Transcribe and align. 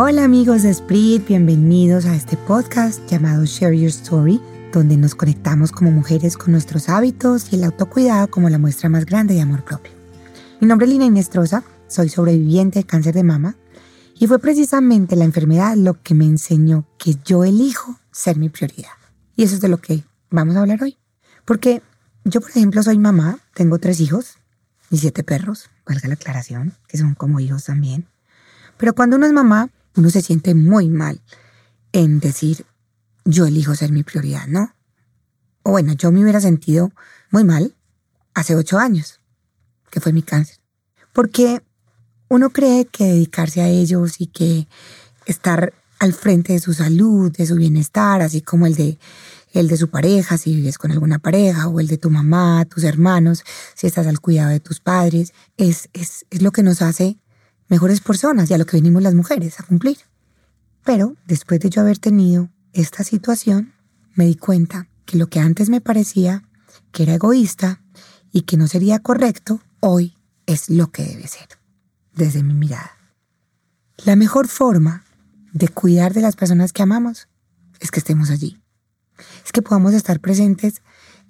Hola 0.00 0.22
amigos 0.22 0.62
de 0.62 0.72
Sprit, 0.72 1.26
bienvenidos 1.26 2.06
a 2.06 2.14
este 2.14 2.36
podcast 2.36 3.04
llamado 3.10 3.44
Share 3.44 3.76
Your 3.76 3.88
Story, 3.88 4.40
donde 4.72 4.96
nos 4.96 5.16
conectamos 5.16 5.72
como 5.72 5.90
mujeres 5.90 6.36
con 6.36 6.52
nuestros 6.52 6.88
hábitos 6.88 7.52
y 7.52 7.56
el 7.56 7.64
autocuidado 7.64 8.30
como 8.30 8.48
la 8.48 8.58
muestra 8.58 8.88
más 8.88 9.04
grande 9.06 9.34
de 9.34 9.40
amor 9.40 9.64
propio. 9.64 9.90
Mi 10.60 10.68
nombre 10.68 10.86
es 10.86 10.92
Lina 10.92 11.06
Inestrosa, 11.06 11.64
soy 11.88 12.10
sobreviviente 12.10 12.78
de 12.78 12.84
cáncer 12.84 13.12
de 13.12 13.24
mama 13.24 13.56
y 14.14 14.28
fue 14.28 14.38
precisamente 14.38 15.16
la 15.16 15.24
enfermedad 15.24 15.74
lo 15.74 16.00
que 16.00 16.14
me 16.14 16.26
enseñó 16.26 16.86
que 16.96 17.16
yo 17.24 17.42
elijo 17.42 17.98
ser 18.12 18.36
mi 18.36 18.50
prioridad. 18.50 18.92
Y 19.34 19.42
eso 19.42 19.56
es 19.56 19.60
de 19.60 19.68
lo 19.68 19.78
que 19.78 20.04
vamos 20.30 20.54
a 20.54 20.60
hablar 20.60 20.80
hoy. 20.80 20.96
Porque 21.44 21.82
yo, 22.24 22.40
por 22.40 22.50
ejemplo, 22.50 22.84
soy 22.84 22.98
mamá, 22.98 23.40
tengo 23.52 23.80
tres 23.80 23.98
hijos 23.98 24.36
y 24.92 24.98
siete 24.98 25.24
perros, 25.24 25.70
valga 25.84 26.06
la 26.06 26.14
aclaración, 26.14 26.74
que 26.86 26.98
son 26.98 27.16
como 27.16 27.40
hijos 27.40 27.64
también. 27.64 28.06
Pero 28.76 28.94
cuando 28.94 29.16
uno 29.16 29.26
es 29.26 29.32
mamá, 29.32 29.70
uno 29.98 30.10
se 30.10 30.22
siente 30.22 30.54
muy 30.54 30.88
mal 30.88 31.20
en 31.92 32.20
decir, 32.20 32.64
yo 33.24 33.46
elijo 33.46 33.74
ser 33.74 33.92
mi 33.92 34.02
prioridad, 34.02 34.46
¿no? 34.46 34.74
O 35.62 35.72
bueno, 35.72 35.92
yo 35.92 36.12
me 36.12 36.22
hubiera 36.22 36.40
sentido 36.40 36.92
muy 37.30 37.44
mal 37.44 37.74
hace 38.34 38.54
ocho 38.54 38.78
años, 38.78 39.20
que 39.90 40.00
fue 40.00 40.12
mi 40.12 40.22
cáncer. 40.22 40.58
Porque 41.12 41.62
uno 42.28 42.50
cree 42.50 42.86
que 42.86 43.04
dedicarse 43.04 43.60
a 43.60 43.68
ellos 43.68 44.20
y 44.20 44.28
que 44.28 44.68
estar 45.26 45.74
al 45.98 46.12
frente 46.12 46.52
de 46.52 46.60
su 46.60 46.74
salud, 46.74 47.32
de 47.32 47.46
su 47.46 47.56
bienestar, 47.56 48.22
así 48.22 48.40
como 48.40 48.66
el 48.66 48.74
de 48.74 48.98
el 49.54 49.66
de 49.66 49.78
su 49.78 49.88
pareja, 49.88 50.36
si 50.36 50.54
vives 50.54 50.76
con 50.78 50.92
alguna 50.92 51.18
pareja, 51.18 51.68
o 51.68 51.80
el 51.80 51.88
de 51.88 51.96
tu 51.96 52.10
mamá, 52.10 52.66
tus 52.66 52.84
hermanos, 52.84 53.44
si 53.74 53.86
estás 53.86 54.06
al 54.06 54.20
cuidado 54.20 54.50
de 54.50 54.60
tus 54.60 54.78
padres, 54.78 55.32
es, 55.56 55.88
es, 55.94 56.26
es 56.30 56.42
lo 56.42 56.52
que 56.52 56.62
nos 56.62 56.82
hace 56.82 57.16
mejores 57.68 58.00
personas 58.00 58.50
y 58.50 58.54
a 58.54 58.58
lo 58.58 58.66
que 58.66 58.76
venimos 58.76 59.02
las 59.02 59.14
mujeres 59.14 59.60
a 59.60 59.62
cumplir. 59.62 59.98
Pero 60.84 61.16
después 61.26 61.60
de 61.60 61.70
yo 61.70 61.82
haber 61.82 61.98
tenido 61.98 62.50
esta 62.72 63.04
situación, 63.04 63.74
me 64.14 64.26
di 64.26 64.34
cuenta 64.34 64.88
que 65.04 65.18
lo 65.18 65.28
que 65.28 65.40
antes 65.40 65.68
me 65.68 65.80
parecía 65.80 66.42
que 66.92 67.04
era 67.04 67.14
egoísta 67.14 67.82
y 68.32 68.42
que 68.42 68.56
no 68.56 68.66
sería 68.66 68.98
correcto, 69.00 69.60
hoy 69.80 70.16
es 70.46 70.70
lo 70.70 70.90
que 70.90 71.04
debe 71.04 71.26
ser, 71.26 71.48
desde 72.14 72.42
mi 72.42 72.54
mirada. 72.54 72.92
La 74.04 74.16
mejor 74.16 74.48
forma 74.48 75.04
de 75.52 75.68
cuidar 75.68 76.14
de 76.14 76.22
las 76.22 76.36
personas 76.36 76.72
que 76.72 76.82
amamos 76.82 77.28
es 77.80 77.90
que 77.90 78.00
estemos 78.00 78.30
allí. 78.30 78.60
Es 79.44 79.52
que 79.52 79.62
podamos 79.62 79.94
estar 79.94 80.20
presentes 80.20 80.82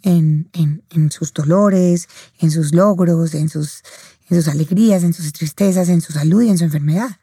en, 0.02 0.50
en 0.52 1.10
sus 1.10 1.32
dolores, 1.32 2.08
en 2.38 2.50
sus 2.50 2.74
logros, 2.74 3.34
en 3.34 3.48
sus, 3.48 3.82
en 4.28 4.36
sus 4.36 4.48
alegrías, 4.48 5.02
en 5.02 5.12
sus 5.12 5.32
tristezas, 5.32 5.88
en 5.88 6.00
su 6.00 6.12
salud 6.12 6.42
y 6.42 6.50
en 6.50 6.58
su 6.58 6.64
enfermedad. 6.64 7.18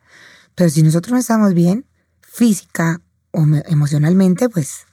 Pero 0.55 0.69
si 0.69 0.83
nosotros 0.83 1.13
no 1.13 1.19
estamos 1.19 1.53
bien, 1.53 1.85
física 2.21 3.01
o 3.31 3.45
emocionalmente, 3.67 4.49
pues 4.49 4.85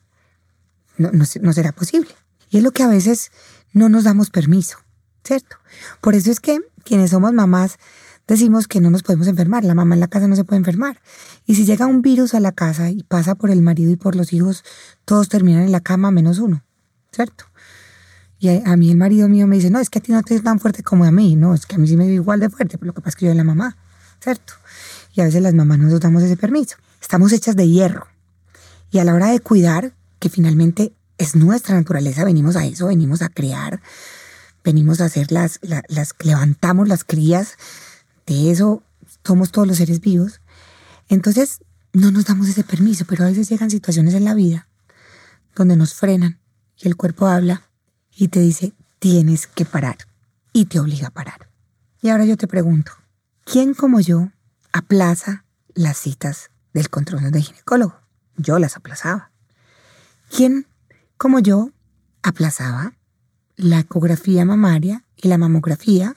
no, 0.99 1.11
no, 1.13 1.53
será 1.53 1.73
posible. 1.73 2.11
Y 2.51 2.59
es 2.59 2.63
lo 2.63 2.73
que 2.73 2.83
a 2.83 2.89
veces 2.89 3.31
no 3.73 3.89
nos 3.89 4.05
damos 4.05 4.31
permiso, 4.31 4.79
¿cierto? 5.25 5.57
Por 6.01 6.15
eso 6.15 6.31
es 6.31 6.41
que 6.41 6.61
quienes 6.85 7.11
somos 7.11 7.33
mamás 7.33 7.79
decimos 8.27 8.69
que 8.69 8.81
no 8.81 8.91
nos 8.91 9.03
podemos 9.03 9.27
enfermar. 9.27 9.65
La 9.65 9.75
mamá 9.75 9.95
en 9.95 10.01
la 10.01 10.09
casa 10.09 10.29
no 10.29 10.37
se 10.37 10.45
puede 10.45 10.59
enfermar. 10.59 11.01
Y 11.47 11.55
si 11.55 11.65
llega 11.65 11.87
un 11.87 12.03
virus 12.03 12.35
a 12.35 12.41
la 12.41 12.53
casa 12.53 12.91
y 12.91 13.03
pasa 13.03 13.35
por 13.35 13.51
el 13.51 13.63
marido 13.63 13.91
y 13.91 13.97
por 13.97 14.17
los 14.17 14.33
hijos, 14.33 14.65
todos 15.05 15.29
terminan 15.29 15.63
en 15.63 15.73
la 15.73 15.81
cama 15.81 16.11
menos 16.11 16.39
uno, 16.39 16.65
¿cierto? 17.13 17.47
Y 18.43 18.49
a, 18.49 18.77
mí 18.77 18.91
el 18.91 18.97
marido 18.97 19.29
mío 19.29 19.47
me 19.47 19.55
dice, 19.55 19.71
no, 19.71 19.79
es 19.79 19.89
que 19.89 20.01
a 20.01 20.03
ti 20.03 20.11
no 20.11 20.21
te 20.25 20.35
es 20.35 20.43
tan 20.43 20.59
fuerte 20.59 20.83
como 20.83 21.05
a 21.05 21.13
mí, 21.13 21.37
no, 21.37 21.55
es 21.55 21.65
que 21.65 21.77
a 21.77 21.79
mí 21.79 21.87
sí 21.87 21.97
me 21.97 22.07
dio 22.07 22.15
igual 22.15 22.41
de 22.41 22.51
fuerte, 22.51 22.77
pero 22.77 22.89
lo 22.89 22.93
que 22.93 23.01
pasa 23.01 23.11
es 23.11 23.15
que 23.15 23.27
yo 23.27 23.31
soy 23.31 23.37
la 23.37 23.45
mamá, 23.45 23.77
¿cierto? 24.21 24.55
Y 25.13 25.21
a 25.21 25.25
veces 25.27 25.43
las 25.43 25.55
mamás 25.55 25.79
no 25.79 25.89
nos 25.89 26.01
damos 26.01 26.25
ese 26.25 26.37
permiso. 26.37 26.77
Estamos 27.01 27.33
hechas 27.33 27.55
de 27.55 27.69
hierro. 27.69 28.09
Y 28.91 28.99
a 28.99 29.05
la 29.05 29.15
hora 29.15 29.29
de 29.29 29.39
cuidar, 29.39 29.95
que 30.19 30.29
finalmente 30.29 30.93
es 31.19 31.37
nuestra 31.37 31.77
naturaleza, 31.77 32.25
venimos 32.25 32.57
a 32.57 32.67
eso, 32.67 32.89
venimos 32.89 33.23
a 33.23 33.29
crear, 33.29 33.81
venimos 34.65 35.01
a 35.01 35.05
hacer 35.05 35.31
las, 35.31 35.61
las, 35.63 36.13
levantamos 36.25 36.89
las 36.89 37.05
crías, 37.05 37.57
de 38.27 38.51
eso 38.51 38.83
somos 39.25 39.53
todos 39.53 39.69
los 39.69 39.77
seres 39.77 40.01
vivos. 40.01 40.41
Entonces, 41.09 41.61
no 41.93 42.11
nos 42.11 42.25
damos 42.25 42.49
ese 42.49 42.65
permiso, 42.65 43.05
pero 43.05 43.23
a 43.23 43.29
veces 43.29 43.49
llegan 43.49 43.71
situaciones 43.71 44.15
en 44.15 44.25
la 44.25 44.35
vida 44.35 44.67
donde 45.55 45.77
nos 45.77 45.95
frenan 45.95 46.41
y 46.77 46.89
el 46.89 46.97
cuerpo 46.97 47.29
habla 47.29 47.69
y 48.17 48.29
te 48.29 48.41
dice, 48.41 48.73
tienes 48.99 49.47
que 49.47 49.65
parar 49.65 49.97
y 50.53 50.67
te 50.67 50.81
obliga 50.81 51.09
a 51.09 51.11
parar. 51.11 51.49
Y 52.01 52.09
ahora 52.09 52.25
yo 52.25 52.37
te 52.37 52.47
pregunto, 52.47 52.93
¿quién 53.45 53.75
como 53.75 54.01
yo 54.01 54.31
aplaza 54.73 55.45
las 55.75 55.97
citas 55.97 56.51
del 56.73 56.91
control 56.91 57.31
de 57.31 57.43
ginecólogo? 57.43 58.01
Yo 58.37 58.59
las 58.59 58.77
aplazaba. 58.77 59.31
¿Quién 60.35 60.67
como 61.17 61.39
yo 61.39 61.71
aplazaba 62.23 62.95
la 63.57 63.81
ecografía 63.81 64.45
mamaria 64.45 65.05
y 65.17 65.29
la 65.29 65.39
mamografía? 65.39 66.17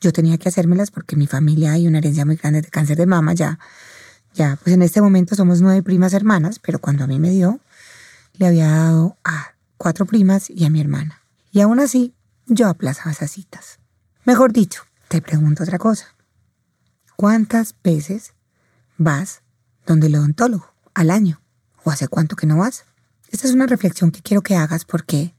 Yo 0.00 0.12
tenía 0.12 0.38
que 0.38 0.48
hacérmelas 0.48 0.90
porque 0.90 1.14
en 1.14 1.20
mi 1.20 1.26
familia 1.26 1.72
hay 1.72 1.86
una 1.86 1.98
herencia 1.98 2.26
muy 2.26 2.36
grande 2.36 2.62
de 2.62 2.68
cáncer 2.68 2.96
de 2.96 3.06
mama 3.06 3.32
ya. 3.34 3.58
Ya, 4.34 4.58
pues 4.62 4.74
en 4.74 4.82
este 4.82 5.00
momento 5.00 5.34
somos 5.34 5.62
nueve 5.62 5.82
primas 5.82 6.12
hermanas, 6.12 6.58
pero 6.58 6.78
cuando 6.78 7.04
a 7.04 7.06
mí 7.06 7.18
me 7.18 7.30
dio, 7.30 7.58
le 8.34 8.46
había 8.46 8.68
dado 8.68 9.16
a 9.24 9.55
cuatro 9.76 10.06
primas 10.06 10.50
y 10.50 10.64
a 10.64 10.70
mi 10.70 10.80
hermana. 10.80 11.22
Y 11.50 11.60
aún 11.60 11.80
así, 11.80 12.14
yo 12.46 12.68
aplazaba 12.68 13.10
esas 13.10 13.30
citas. 13.30 13.78
Mejor 14.24 14.52
dicho, 14.52 14.82
te 15.08 15.20
pregunto 15.22 15.62
otra 15.62 15.78
cosa. 15.78 16.14
¿Cuántas 17.16 17.74
veces 17.82 18.34
vas 18.98 19.42
donde 19.86 20.08
el 20.08 20.16
odontólogo 20.16 20.74
al 20.94 21.10
año? 21.10 21.40
¿O 21.84 21.90
hace 21.90 22.08
cuánto 22.08 22.36
que 22.36 22.46
no 22.46 22.58
vas? 22.58 22.84
Esta 23.30 23.46
es 23.46 23.54
una 23.54 23.66
reflexión 23.66 24.10
que 24.10 24.22
quiero 24.22 24.42
que 24.42 24.56
hagas 24.56 24.84
porque 24.84 25.34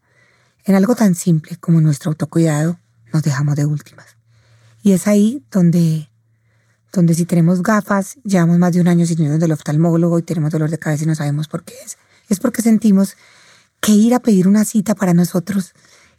en 0.66 0.76
algo 0.76 0.96
tan 0.96 1.16
simple 1.16 1.58
como 1.58 1.82
nuestro 1.82 2.12
autocuidado 2.12 2.80
nos 3.14 3.24
dejamos 3.24 3.56
de 3.56 3.66
últimas. 3.66 4.18
Y 4.84 4.94
es 4.94 5.08
ahí 5.08 5.44
donde, 5.52 6.10
donde 6.92 7.14
si 7.14 7.26
tenemos 7.26 7.62
gafas, 7.62 8.18
llevamos 8.24 8.58
más 8.58 8.74
de 8.74 8.82
un 8.82 8.88
año 8.88 9.06
sin 9.06 9.22
ir 9.22 9.38
del 9.38 9.52
oftalmólogo 9.52 10.20
y 10.20 10.24
tenemos 10.24 10.52
dolor 10.52 10.70
de 10.70 10.80
cabeza 10.80 11.04
y 11.04 11.08
no 11.08 11.16
sabemos 11.16 11.48
por 11.48 11.64
qué 11.64 11.74
es. 11.86 11.98
Es 12.30 12.40
porque 12.40 12.62
sentimos 12.62 13.16
que 13.88 13.94
ir 13.94 14.14
a 14.14 14.20
pedir 14.20 14.50
una 14.50 14.66
cita 14.66 14.96
para 14.96 15.14
nosotros 15.14 15.72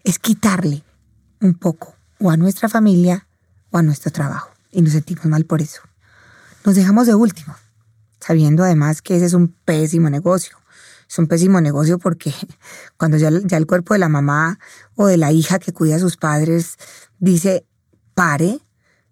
es 0.03 0.19
quitarle 0.19 0.85
un 1.43 1.53
poco 1.53 1.95
o 2.19 2.31
a 2.31 2.39
nuestra 2.39 2.71
familia 2.71 3.29
o 3.71 3.77
a 3.77 3.83
nuestro 3.83 4.11
trabajo. 4.11 4.53
Y 4.73 4.81
nos 4.81 4.93
sentimos 4.93 5.27
mal 5.27 5.45
por 5.45 5.61
eso. 5.61 5.83
Nos 6.65 6.77
dejamos 6.77 7.07
de 7.07 7.15
último, 7.15 7.55
sabiendo 8.21 8.65
además 8.65 9.03
que 9.03 9.17
ese 9.17 9.27
es 9.27 9.35
un 9.35 9.49
pésimo 9.49 10.09
negocio. 10.09 10.57
Es 11.11 11.19
un 11.19 11.27
pésimo 11.27 11.61
negocio 11.61 11.99
porque 11.99 12.33
cuando 12.97 13.19
ya, 13.19 13.29
el 13.29 13.67
cuerpo 13.67 13.93
de 13.93 14.01
la 14.01 14.09
mamá 14.09 14.59
o 14.95 15.07
de 15.07 15.19
la 15.19 15.31
hija 15.33 15.59
que 15.59 15.75
cuida 15.75 15.97
a 15.97 15.99
sus 15.99 16.17
padres 16.17 16.79
dice 17.19 17.67
pare, 18.15 18.61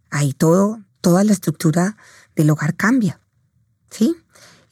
ahí 0.09 0.33
todo, 0.33 0.81
toda 1.03 1.25
la 1.25 1.33
estructura 1.33 1.99
del 2.35 2.49
hogar 2.49 2.75
cambia. 2.75 3.21
¿Sí? 3.91 4.17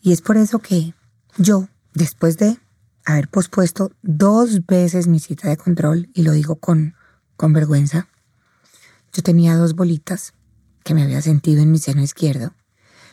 Y 0.00 0.14
es 0.14 0.22
por 0.22 0.38
eso 0.38 0.60
que 0.60 0.94
yo, 1.36 1.68
después 1.92 2.38
de 2.38 2.63
haber 3.04 3.28
pospuesto 3.28 3.92
dos 4.02 4.66
veces 4.66 5.06
mi 5.06 5.20
cita 5.20 5.48
de 5.48 5.56
control, 5.56 6.08
y 6.14 6.22
lo 6.22 6.32
digo 6.32 6.56
con, 6.56 6.94
con 7.36 7.52
vergüenza. 7.52 8.08
Yo 9.12 9.22
tenía 9.22 9.56
dos 9.56 9.74
bolitas 9.74 10.34
que 10.84 10.94
me 10.94 11.02
había 11.02 11.22
sentido 11.22 11.62
en 11.62 11.70
mi 11.70 11.78
seno 11.78 12.02
izquierdo, 12.02 12.54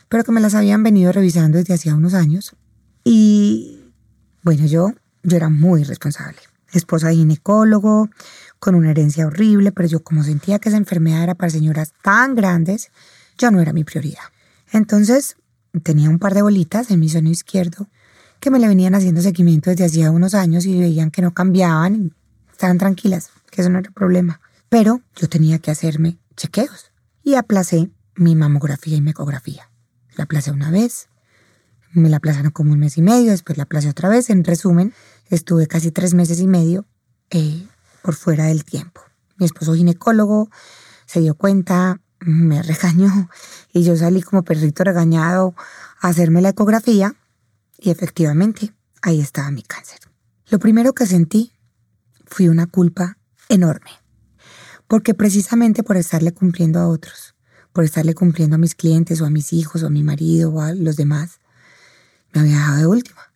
pero 0.09 0.23
que 0.23 0.31
me 0.31 0.41
las 0.41 0.55
habían 0.55 0.83
venido 0.83 1.11
revisando 1.11 1.57
desde 1.57 1.73
hacía 1.73 1.95
unos 1.95 2.13
años. 2.13 2.55
Y 3.03 3.91
bueno, 4.43 4.65
yo, 4.65 4.93
yo 5.23 5.37
era 5.37 5.49
muy 5.49 5.83
responsable. 5.83 6.39
Esposa 6.73 7.09
de 7.09 7.15
ginecólogo, 7.15 8.09
con 8.59 8.75
una 8.75 8.91
herencia 8.91 9.27
horrible, 9.27 9.71
pero 9.71 9.87
yo 9.87 10.03
como 10.03 10.23
sentía 10.23 10.59
que 10.59 10.69
esa 10.69 10.77
enfermedad 10.77 11.23
era 11.23 11.35
para 11.35 11.49
señoras 11.49 11.93
tan 12.01 12.35
grandes, 12.35 12.91
yo 13.37 13.51
no 13.51 13.59
era 13.59 13.73
mi 13.73 13.83
prioridad. 13.83 14.23
Entonces 14.71 15.35
tenía 15.83 16.09
un 16.09 16.19
par 16.19 16.33
de 16.33 16.41
bolitas 16.41 16.91
en 16.91 16.99
mi 16.99 17.09
seno 17.09 17.29
izquierdo 17.29 17.87
que 18.41 18.49
me 18.49 18.59
le 18.59 18.67
venían 18.67 18.95
haciendo 18.95 19.21
seguimiento 19.21 19.69
desde 19.69 19.85
hacía 19.85 20.11
unos 20.11 20.33
años 20.33 20.65
y 20.65 20.77
veían 20.77 21.11
que 21.11 21.21
no 21.21 21.33
cambiaban 21.33 21.95
y 21.95 22.11
estaban 22.51 22.79
tranquilas, 22.79 23.29
que 23.51 23.61
eso 23.61 23.69
no 23.69 23.79
era 23.79 23.91
problema. 23.91 24.41
Pero 24.67 25.01
yo 25.15 25.29
tenía 25.29 25.59
que 25.59 25.69
hacerme 25.69 26.17
chequeos 26.35 26.91
y 27.23 27.35
aplacé 27.35 27.91
mi 28.15 28.35
mamografía 28.35 28.97
y 28.97 29.01
mi 29.01 29.11
ecografía. 29.11 29.69
La 30.15 30.23
aplacé 30.23 30.51
una 30.51 30.71
vez, 30.71 31.07
me 31.93 32.09
la 32.09 32.17
aplazaron 32.17 32.51
como 32.51 32.71
un 32.71 32.79
mes 32.79 32.97
y 32.97 33.03
medio, 33.03 33.29
después 33.29 33.57
la 33.57 33.63
aplacé 33.63 33.89
otra 33.89 34.09
vez. 34.09 34.31
En 34.31 34.43
resumen, 34.43 34.91
estuve 35.29 35.67
casi 35.67 35.91
tres 35.91 36.15
meses 36.15 36.39
y 36.39 36.47
medio 36.47 36.87
eh, 37.29 37.67
por 38.01 38.15
fuera 38.15 38.45
del 38.45 38.65
tiempo. 38.65 39.01
Mi 39.37 39.45
esposo 39.45 39.75
ginecólogo 39.75 40.49
se 41.05 41.19
dio 41.19 41.35
cuenta, 41.35 42.01
me 42.19 42.63
regañó 42.63 43.29
y 43.71 43.83
yo 43.83 43.95
salí 43.95 44.23
como 44.23 44.41
perrito 44.41 44.83
regañado 44.83 45.53
a 46.01 46.07
hacerme 46.07 46.41
la 46.41 46.49
ecografía 46.49 47.15
y 47.81 47.89
efectivamente, 47.89 48.73
ahí 49.01 49.19
estaba 49.19 49.49
mi 49.49 49.63
cáncer. 49.63 49.99
Lo 50.49 50.59
primero 50.59 50.93
que 50.93 51.07
sentí 51.07 51.51
fue 52.25 52.47
una 52.49 52.67
culpa 52.67 53.17
enorme, 53.49 53.89
porque 54.87 55.15
precisamente 55.15 55.81
por 55.81 55.97
estarle 55.97 56.31
cumpliendo 56.31 56.79
a 56.79 56.87
otros, 56.87 57.35
por 57.73 57.83
estarle 57.83 58.13
cumpliendo 58.13 58.55
a 58.55 58.59
mis 58.59 58.75
clientes 58.75 59.19
o 59.19 59.25
a 59.25 59.31
mis 59.31 59.51
hijos 59.51 59.81
o 59.81 59.87
a 59.87 59.89
mi 59.89 60.03
marido 60.03 60.51
o 60.51 60.61
a 60.61 60.73
los 60.73 60.95
demás, 60.95 61.39
me 62.33 62.41
había 62.41 62.57
dejado 62.57 62.77
de 62.77 62.85
última. 62.85 63.33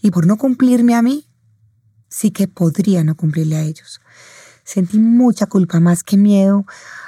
Y 0.00 0.12
por 0.12 0.26
no 0.26 0.36
cumplirme 0.36 0.94
a 0.94 1.02
mí, 1.02 1.26
sí 2.08 2.30
que 2.30 2.46
podría 2.46 3.02
no 3.02 3.16
cumplirle 3.16 3.56
a 3.56 3.62
ellos. 3.62 4.00
Sentí 4.62 4.98
mucha 4.98 5.46
culpa, 5.46 5.80
más 5.80 6.04
que 6.04 6.16
miedo 6.16 6.66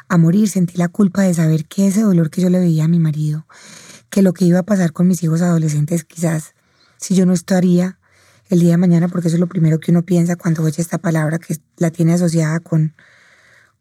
a 0.09 0.19
morir, 0.19 0.49
sentí 0.49 0.77
la 0.77 0.89
culpa 0.89 1.23
de 1.23 1.35
saber 1.35 1.67
que 1.67 1.87
ese 1.87 2.03
dolor 2.03 2.31
que 2.31 2.43
yo 2.43 2.51
le 2.51 2.59
veía 2.59 2.85
a 2.85 2.89
mi 2.89 2.99
marido, 2.99 3.47
que 4.11 4.23
lo 4.23 4.33
que 4.33 4.45
iba 4.45 4.59
a 4.59 4.65
pasar 4.65 4.93
con 4.93 5.07
mis 5.07 5.23
hijos 5.23 5.41
adolescentes 5.41 6.05
quizás, 6.05 6.55
si 7.05 7.15
yo 7.15 7.27
no 7.27 7.35
estaría 7.35 7.99
el 8.49 8.61
día 8.61 8.71
de 8.71 8.77
mañana, 8.79 9.09
porque 9.09 9.29
eso 9.29 9.37
es 9.37 9.41
lo 9.41 9.47
primero 9.47 9.79
que 9.79 9.91
uno 9.91 10.05
piensa 10.05 10.37
cuando 10.37 10.63
oye 10.63 10.81
esta 10.81 10.97
palabra 10.97 11.39
que 11.39 11.59
la 11.77 11.91
tiene 11.91 12.15
asociada 12.15 12.61
con, 12.61 12.95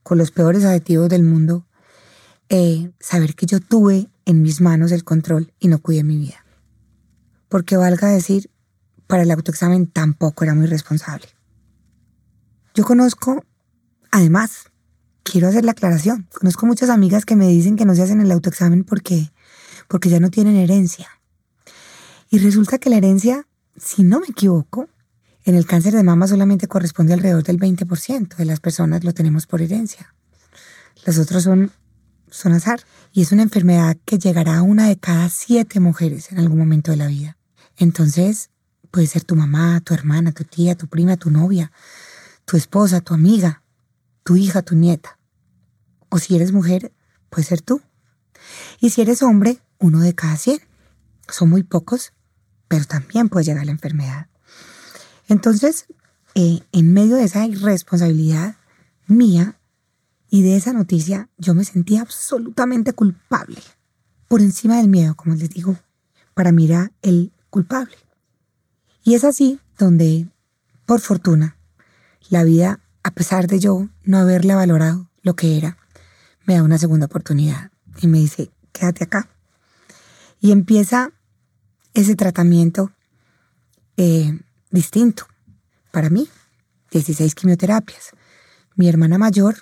con 0.04 0.18
los 0.18 0.32
peores 0.32 0.66
adjetivos 0.66 1.08
del 1.08 1.24
mundo, 1.24 1.66
eh, 2.50 2.92
saber 3.00 3.36
que 3.36 3.46
yo 3.46 3.62
tuve 3.62 4.10
en 4.26 4.42
mis 4.42 4.60
manos 4.60 4.92
el 4.92 5.06
control 5.06 5.54
y 5.58 5.70
no 5.70 5.80
cuidé 5.80 6.04
mi 6.04 6.18
vida. 6.18 6.44
Porque 7.48 7.78
valga 7.78 8.10
decir, 8.10 8.50
para 9.08 9.24
el 9.24 9.32
autoexamen 9.32 9.88
tampoco 9.88 10.44
era 10.44 10.54
muy 10.54 10.68
responsable. 10.68 11.28
Yo 12.76 12.84
conozco, 12.84 13.46
además, 14.12 14.66
quiero 15.24 15.48
hacer 15.48 15.64
la 15.64 15.72
aclaración, 15.72 16.28
conozco 16.38 16.66
muchas 16.66 16.90
amigas 16.90 17.24
que 17.24 17.38
me 17.38 17.48
dicen 17.48 17.78
que 17.78 17.86
no 17.86 17.96
se 17.96 18.02
hacen 18.02 18.20
el 18.20 18.32
autoexamen 18.32 18.84
porque, 18.84 19.32
porque 19.88 20.10
ya 20.10 20.20
no 20.20 20.30
tienen 20.30 20.58
herencia. 20.58 21.08
Y 22.34 22.40
resulta 22.40 22.80
que 22.80 22.90
la 22.90 22.98
herencia, 22.98 23.46
si 23.78 24.02
no 24.02 24.20
me 24.20 24.26
equivoco, 24.26 24.90
en 25.46 25.54
el 25.54 25.68
cáncer 25.68 25.94
de 25.94 26.02
mama 26.02 26.26
solamente 26.28 26.68
corresponde 26.68 27.14
alrededor 27.14 27.44
del 27.44 27.60
20% 27.60 28.36
de 28.36 28.46
las 28.46 28.60
personas 28.60 29.04
lo 29.04 29.14
tenemos 29.14 29.46
por 29.46 29.62
herencia. 29.62 30.16
Las 31.06 31.20
otras 31.20 31.44
son, 31.44 31.72
son 32.32 32.54
azar. 32.54 32.82
Y 33.12 33.22
es 33.22 33.32
una 33.34 33.44
enfermedad 33.44 33.98
que 34.04 34.18
llegará 34.18 34.58
a 34.58 34.62
una 34.64 34.88
de 34.88 34.98
cada 34.98 35.30
siete 35.30 35.80
mujeres 35.80 36.32
en 36.32 36.40
algún 36.40 36.58
momento 36.58 36.90
de 36.90 36.98
la 36.98 37.06
vida. 37.06 37.38
Entonces, 37.78 38.50
puede 38.90 39.06
ser 39.06 39.24
tu 39.24 39.36
mamá, 39.36 39.80
tu 39.82 39.94
hermana, 39.94 40.32
tu 40.32 40.44
tía, 40.44 40.74
tu 40.74 40.88
prima, 40.88 41.18
tu 41.18 41.30
novia, 41.30 41.72
tu 42.46 42.58
esposa, 42.58 43.02
tu 43.02 43.14
amiga, 43.14 43.62
tu 44.24 44.38
hija, 44.38 44.64
tu 44.64 44.74
nieta. 44.74 45.20
O 46.10 46.18
si 46.18 46.36
eres 46.36 46.52
mujer, 46.52 46.94
puede 47.30 47.44
ser 47.44 47.62
tú. 47.62 47.80
Y 48.80 48.90
si 48.90 49.04
eres 49.04 49.22
hombre, 49.22 49.60
uno 49.78 50.00
de 50.00 50.16
cada 50.16 50.36
cien. 50.36 50.58
Son 51.30 51.48
muy 51.48 51.62
pocos, 51.62 52.12
pero 52.74 52.86
también 52.86 53.30
puede 53.30 53.46
llegar 53.46 53.68
la 53.68 53.72
enfermedad. 53.72 54.26
Entonces, 55.28 55.86
eh, 56.34 56.62
en 56.72 56.92
medio 56.92 57.18
de 57.18 57.26
esa 57.26 57.46
irresponsabilidad 57.46 58.56
mía 59.06 59.60
y 60.32 60.42
de 60.42 60.56
esa 60.56 60.74
noticia, 60.74 61.30
yo 61.38 61.54
me 61.54 61.66
sentía 61.66 62.02
absolutamente 62.02 62.94
culpable. 62.94 63.60
Por 64.28 64.42
encima 64.42 64.78
del 64.78 64.90
miedo, 64.90 65.14
como 65.14 65.36
les 65.36 65.52
digo, 65.52 65.78
para 66.34 66.50
era 66.50 66.92
el 67.04 67.32
culpable. 67.52 67.96
Y 69.04 69.14
es 69.14 69.24
así 69.24 69.60
donde, 69.78 70.28
por 70.88 71.00
fortuna, 71.00 71.56
la 72.32 72.44
vida, 72.44 72.80
a 73.04 73.12
pesar 73.12 73.46
de 73.46 73.60
yo 73.60 73.88
no 74.04 74.18
haberle 74.18 74.56
valorado 74.56 75.12
lo 75.22 75.36
que 75.36 75.60
era, 75.60 75.78
me 76.48 76.56
da 76.56 76.64
una 76.64 76.80
segunda 76.80 77.06
oportunidad 77.06 77.70
y 78.02 78.08
me 78.08 78.18
dice, 78.18 78.50
quédate 78.72 79.04
acá. 79.04 79.30
Y 80.42 80.52
empieza 80.52 81.12
ese 81.94 82.16
tratamiento 82.16 82.92
eh, 83.98 84.40
distinto 84.72 85.26
para 85.92 86.10
mí, 86.10 86.28
16 86.92 87.36
quimioterapias. 87.36 88.12
Mi 88.76 88.90
hermana 88.90 89.18
mayor, 89.18 89.56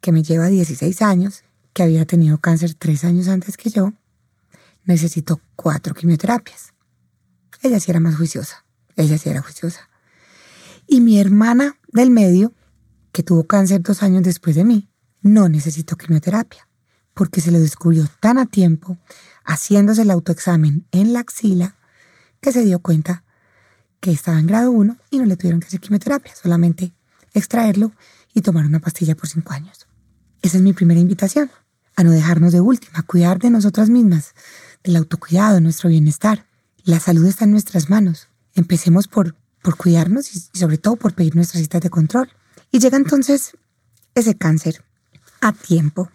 que 0.00 0.12
me 0.12 0.22
lleva 0.22 0.48
16 0.48 1.02
años, 1.02 1.44
que 1.72 1.82
había 1.82 2.04
tenido 2.04 2.38
cáncer 2.38 2.74
tres 2.74 3.04
años 3.04 3.28
antes 3.28 3.56
que 3.56 3.70
yo, 3.70 3.92
necesitó 4.84 5.40
cuatro 5.56 5.94
quimioterapias. 5.94 6.74
Ella 7.62 7.80
sí 7.80 7.90
era 7.90 8.00
más 8.00 8.16
juiciosa, 8.16 8.64
ella 8.96 9.16
sí 9.16 9.30
era 9.30 9.40
juiciosa. 9.40 9.88
Y 10.86 11.00
mi 11.00 11.18
hermana 11.18 11.78
del 11.88 12.10
medio, 12.10 12.52
que 13.12 13.22
tuvo 13.22 13.44
cáncer 13.44 13.80
dos 13.80 14.02
años 14.02 14.22
después 14.22 14.54
de 14.56 14.64
mí, 14.64 14.90
no 15.22 15.48
necesitó 15.48 15.96
quimioterapia, 15.96 16.68
porque 17.14 17.40
se 17.40 17.50
lo 17.50 17.60
descubrió 17.60 18.06
tan 18.20 18.38
a 18.38 18.46
tiempo, 18.46 18.98
haciéndose 19.44 20.02
el 20.02 20.10
autoexamen 20.10 20.86
en 20.92 21.12
la 21.12 21.20
axila, 21.20 21.76
que 22.40 22.52
se 22.52 22.64
dio 22.64 22.80
cuenta 22.80 23.24
que 24.00 24.10
estaba 24.10 24.38
en 24.38 24.46
grado 24.46 24.70
1 24.70 24.96
y 25.10 25.18
no 25.18 25.24
le 25.24 25.36
tuvieron 25.36 25.60
que 25.60 25.68
hacer 25.68 25.80
quimioterapia, 25.80 26.34
solamente 26.34 26.92
extraerlo 27.32 27.92
y 28.34 28.42
tomar 28.42 28.66
una 28.66 28.80
pastilla 28.80 29.14
por 29.14 29.28
cinco 29.28 29.52
años. 29.52 29.86
Esa 30.42 30.58
es 30.58 30.62
mi 30.62 30.72
primera 30.72 31.00
invitación, 31.00 31.50
a 31.96 32.04
no 32.04 32.10
dejarnos 32.10 32.52
de 32.52 32.60
última, 32.60 33.02
cuidar 33.02 33.38
de 33.38 33.50
nosotras 33.50 33.88
mismas, 33.88 34.34
del 34.82 34.96
autocuidado, 34.96 35.60
nuestro 35.60 35.88
bienestar. 35.88 36.46
La 36.84 37.00
salud 37.00 37.24
está 37.26 37.44
en 37.44 37.52
nuestras 37.52 37.88
manos. 37.88 38.28
Empecemos 38.54 39.08
por, 39.08 39.36
por 39.62 39.76
cuidarnos 39.76 40.34
y, 40.34 40.42
y 40.52 40.58
sobre 40.58 40.76
todo 40.76 40.96
por 40.96 41.14
pedir 41.14 41.34
nuestras 41.34 41.62
citas 41.62 41.80
de 41.80 41.90
control. 41.90 42.30
Y 42.70 42.80
llega 42.80 42.96
entonces 42.96 43.56
ese 44.14 44.36
cáncer 44.36 44.84
a 45.40 45.52
tiempo, 45.52 46.10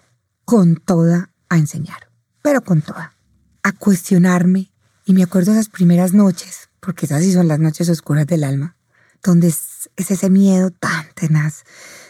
con 0.49 0.77
toda 0.77 1.29
a 1.47 1.59
enseñar, 1.59 2.09
pero 2.41 2.63
con 2.63 2.81
toda, 2.81 3.13
a 3.61 3.71
cuestionarme. 3.71 4.71
Y 5.05 5.13
me 5.13 5.21
acuerdo 5.21 5.51
esas 5.51 5.69
primeras 5.69 6.11
noches, 6.15 6.69
porque 6.79 7.05
esas 7.05 7.21
sí 7.21 7.31
son 7.31 7.47
las 7.47 7.59
noches 7.59 7.87
oscuras 7.87 8.25
del 8.25 8.43
alma, 8.43 8.75
donde 9.21 9.49
es, 9.49 9.91
ese 9.95 10.29
miedo 10.31 10.71
tan 10.71 11.05
tenaz 11.13 11.65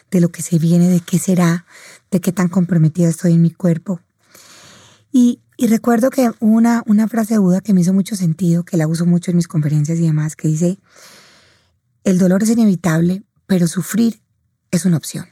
de 0.09 0.21
lo 0.21 0.30
que 0.30 0.41
se 0.41 0.57
viene, 0.57 0.88
de 0.88 1.01
qué 1.01 1.19
será, 1.19 1.65
de 2.12 2.21
qué 2.21 2.31
tan 2.31 2.47
comprometida 2.47 3.09
estoy 3.09 3.33
en 3.33 3.41
mi 3.41 3.51
cuerpo. 3.51 4.00
Y, 5.12 5.42
y 5.57 5.68
recuerdo 5.68 6.09
que 6.09 6.31
una, 6.39 6.81
una 6.85 7.09
frase 7.09 7.35
aguda 7.35 7.59
que 7.59 7.74
me 7.74 7.81
hizo 7.81 7.92
mucho 7.92 8.15
sentido, 8.15 8.63
que 8.63 8.77
la 8.77 8.88
uso 8.88 9.06
mucho 9.06 9.31
en 9.31 9.38
mis 9.38 9.50
conferencias 9.50 10.00
y 10.00 10.03
demás, 10.03 10.38
que 10.38 10.47
dice, 10.47 10.80
el 12.06 12.18
dolor 12.18 12.44
es 12.44 12.51
inevitable, 12.51 13.21
pero 13.47 13.68
sufrir 13.68 14.21
es 14.71 14.85
una 14.85 14.95
opción. 14.95 15.25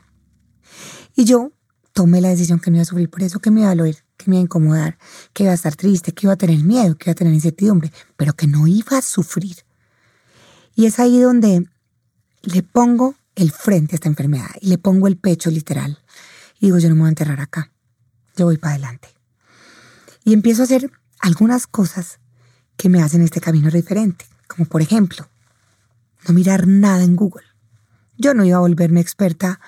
Y 1.15 1.23
yo 1.23 1.53
tomé 1.97 2.21
la 2.21 2.29
decisión 2.29 2.59
que 2.59 2.69
no 2.69 2.77
iba 2.77 2.83
a 2.83 2.85
sufrir 2.85 3.09
por 3.09 3.23
eso, 3.23 3.39
que 3.39 3.49
me 3.49 3.61
iba 3.61 3.71
a 3.71 3.75
doler, 3.75 4.03
que 4.17 4.29
me 4.29 4.35
iba 4.35 4.41
a 4.41 4.43
incomodar, 4.43 4.99
que 5.33 5.41
iba 5.41 5.51
a 5.51 5.55
estar 5.55 5.75
triste, 5.75 6.11
que 6.11 6.27
iba 6.27 6.33
a 6.33 6.37
tener 6.37 6.63
miedo, 6.63 6.95
que 6.95 7.09
iba 7.09 7.13
a 7.13 7.15
tener 7.15 7.33
incertidumbre, 7.33 7.91
pero 8.15 8.33
que 8.33 8.45
no 8.45 8.67
iba 8.67 8.99
a 8.99 9.01
sufrir. 9.01 9.55
Y 10.75 10.85
es 10.85 10.99
ahí 10.99 11.19
donde 11.19 11.67
le 12.43 12.61
pongo 12.61 13.15
el 13.33 13.49
frente 13.49 13.95
a 13.95 13.97
esta 13.97 14.09
enfermedad 14.09 14.45
y 14.61 14.67
le 14.67 14.77
pongo 14.77 15.07
el 15.07 15.17
pecho 15.17 15.49
literal. 15.49 15.97
Y 16.59 16.67
digo, 16.67 16.77
yo 16.77 16.87
no 16.89 16.93
me 16.93 17.01
voy 17.01 17.07
a 17.07 17.09
enterrar 17.09 17.41
acá, 17.41 17.71
yo 18.35 18.45
voy 18.45 18.57
para 18.57 18.75
adelante. 18.75 19.07
Y 20.23 20.33
empiezo 20.33 20.61
a 20.61 20.65
hacer 20.65 20.91
algunas 21.19 21.65
cosas 21.65 22.19
que 22.75 22.89
me 22.89 23.01
hacen 23.01 23.23
este 23.23 23.41
camino 23.41 23.71
diferente, 23.71 24.23
como 24.45 24.65
por 24.65 24.83
ejemplo, 24.83 25.27
no 26.27 26.35
mirar 26.35 26.67
nada 26.67 27.03
en 27.03 27.15
Google. 27.15 27.47
Yo 28.19 28.35
no 28.35 28.45
iba 28.45 28.57
a 28.57 28.61
volverme 28.61 29.01
experta 29.01 29.59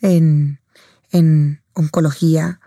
en, 0.00 0.60
en 1.10 1.63
oncología 1.74 2.60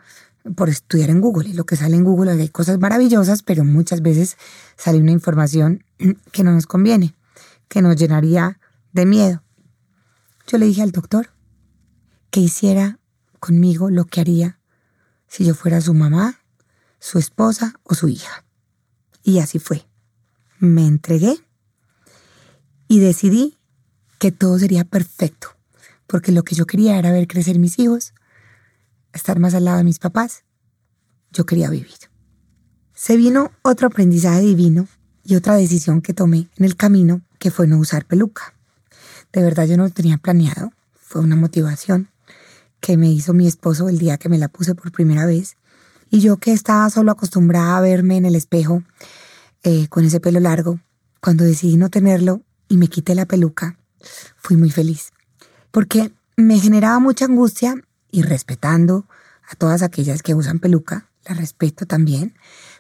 por 0.56 0.70
estudiar 0.70 1.10
en 1.10 1.22
Google. 1.22 1.50
Y 1.50 1.54
lo 1.54 1.66
que 1.66 1.76
sale 1.76 1.96
en 1.96 2.04
Google 2.04 2.32
hay 2.32 2.50
cosas 2.50 2.80
maravillosas, 2.80 3.44
pero 3.44 3.64
muchas 3.64 4.02
veces 4.02 4.38
sale 4.76 5.00
una 5.00 5.12
información 5.12 5.84
que 6.32 6.44
no 6.44 6.52
nos 6.52 6.68
conviene, 6.68 7.16
que 7.68 7.82
nos 7.82 7.96
llenaría 7.96 8.60
de 8.94 9.06
miedo. 9.06 9.44
Yo 10.48 10.58
le 10.58 10.66
dije 10.66 10.82
al 10.82 10.92
doctor 10.92 11.30
que 12.32 12.40
hiciera 12.40 13.00
conmigo 13.40 13.90
lo 13.90 14.06
que 14.06 14.22
haría 14.22 14.60
si 15.28 15.46
yo 15.46 15.54
fuera 15.54 15.82
su 15.82 15.94
mamá, 15.94 16.40
su 17.00 17.20
esposa 17.20 17.74
o 17.84 17.96
su 17.96 18.08
hija. 18.08 18.46
Y 19.24 19.40
así 19.40 19.60
fue. 19.60 19.86
Me 20.60 20.88
entregué 20.88 21.38
y 22.88 23.00
decidí 23.00 23.58
que 24.20 24.32
todo 24.32 24.58
sería 24.58 24.86
perfecto, 24.86 25.50
porque 26.08 26.32
lo 26.32 26.44
que 26.44 26.56
yo 26.56 26.66
quería 26.66 26.98
era 26.98 27.12
ver 27.12 27.28
crecer 27.28 27.60
mis 27.60 27.78
hijos, 27.78 28.14
estar 29.18 29.40
más 29.40 29.54
al 29.54 29.66
lado 29.66 29.78
de 29.78 29.84
mis 29.84 30.00
papás. 30.00 30.44
Yo 31.32 31.46
quería 31.46 31.70
vivir. 31.70 31.98
Se 32.94 33.18
vino 33.18 33.52
otro 33.62 33.88
aprendizaje 33.88 34.42
divino 34.42 34.88
y 35.24 35.36
otra 35.36 35.56
decisión 35.56 36.02
que 36.02 36.14
tomé 36.14 36.48
en 36.58 36.66
el 36.66 36.76
camino, 36.76 37.22
que 37.38 37.52
fue 37.52 37.68
no 37.68 37.78
usar 37.78 38.06
peluca. 38.06 38.54
De 39.34 39.42
verdad 39.42 39.66
yo 39.68 39.78
no 39.78 39.84
lo 39.84 39.90
tenía 39.90 40.18
planeado, 40.18 40.72
fue 40.94 41.22
una 41.22 41.36
motivación 41.36 42.10
que 42.80 42.98
me 42.98 43.12
hizo 43.12 43.34
mi 43.34 43.48
esposo 43.48 43.90
el 43.90 44.00
día 44.00 44.18
que 44.18 44.30
me 44.30 44.38
la 44.38 44.48
puse 44.48 44.74
por 44.74 44.92
primera 44.92 45.26
vez. 45.26 45.58
Y 46.10 46.22
yo 46.22 46.38
que 46.38 46.54
estaba 46.54 46.90
solo 46.90 47.12
acostumbrada 47.12 47.78
a 47.78 47.82
verme 47.82 48.18
en 48.18 48.26
el 48.26 48.36
espejo 48.36 48.84
eh, 49.64 49.88
con 49.90 50.06
ese 50.06 50.20
pelo 50.20 50.40
largo, 50.40 50.80
cuando 51.20 51.44
decidí 51.44 51.76
no 51.76 51.90
tenerlo 51.90 52.42
y 52.70 52.78
me 52.78 52.88
quité 52.88 53.16
la 53.16 53.26
peluca, 53.26 53.78
fui 54.38 54.56
muy 54.56 54.70
feliz. 54.70 55.12
Porque 55.72 56.14
me 56.36 56.60
generaba 56.60 57.00
mucha 57.00 57.26
angustia 57.26 57.76
y 58.18 58.24
respetando 58.24 59.06
a 59.48 59.56
todas 59.56 59.84
aquellas 59.84 60.24
que 60.24 60.34
usan 60.34 60.58
peluca, 60.58 61.06
la 61.26 61.36
respeto 61.36 61.86
también, 61.86 62.34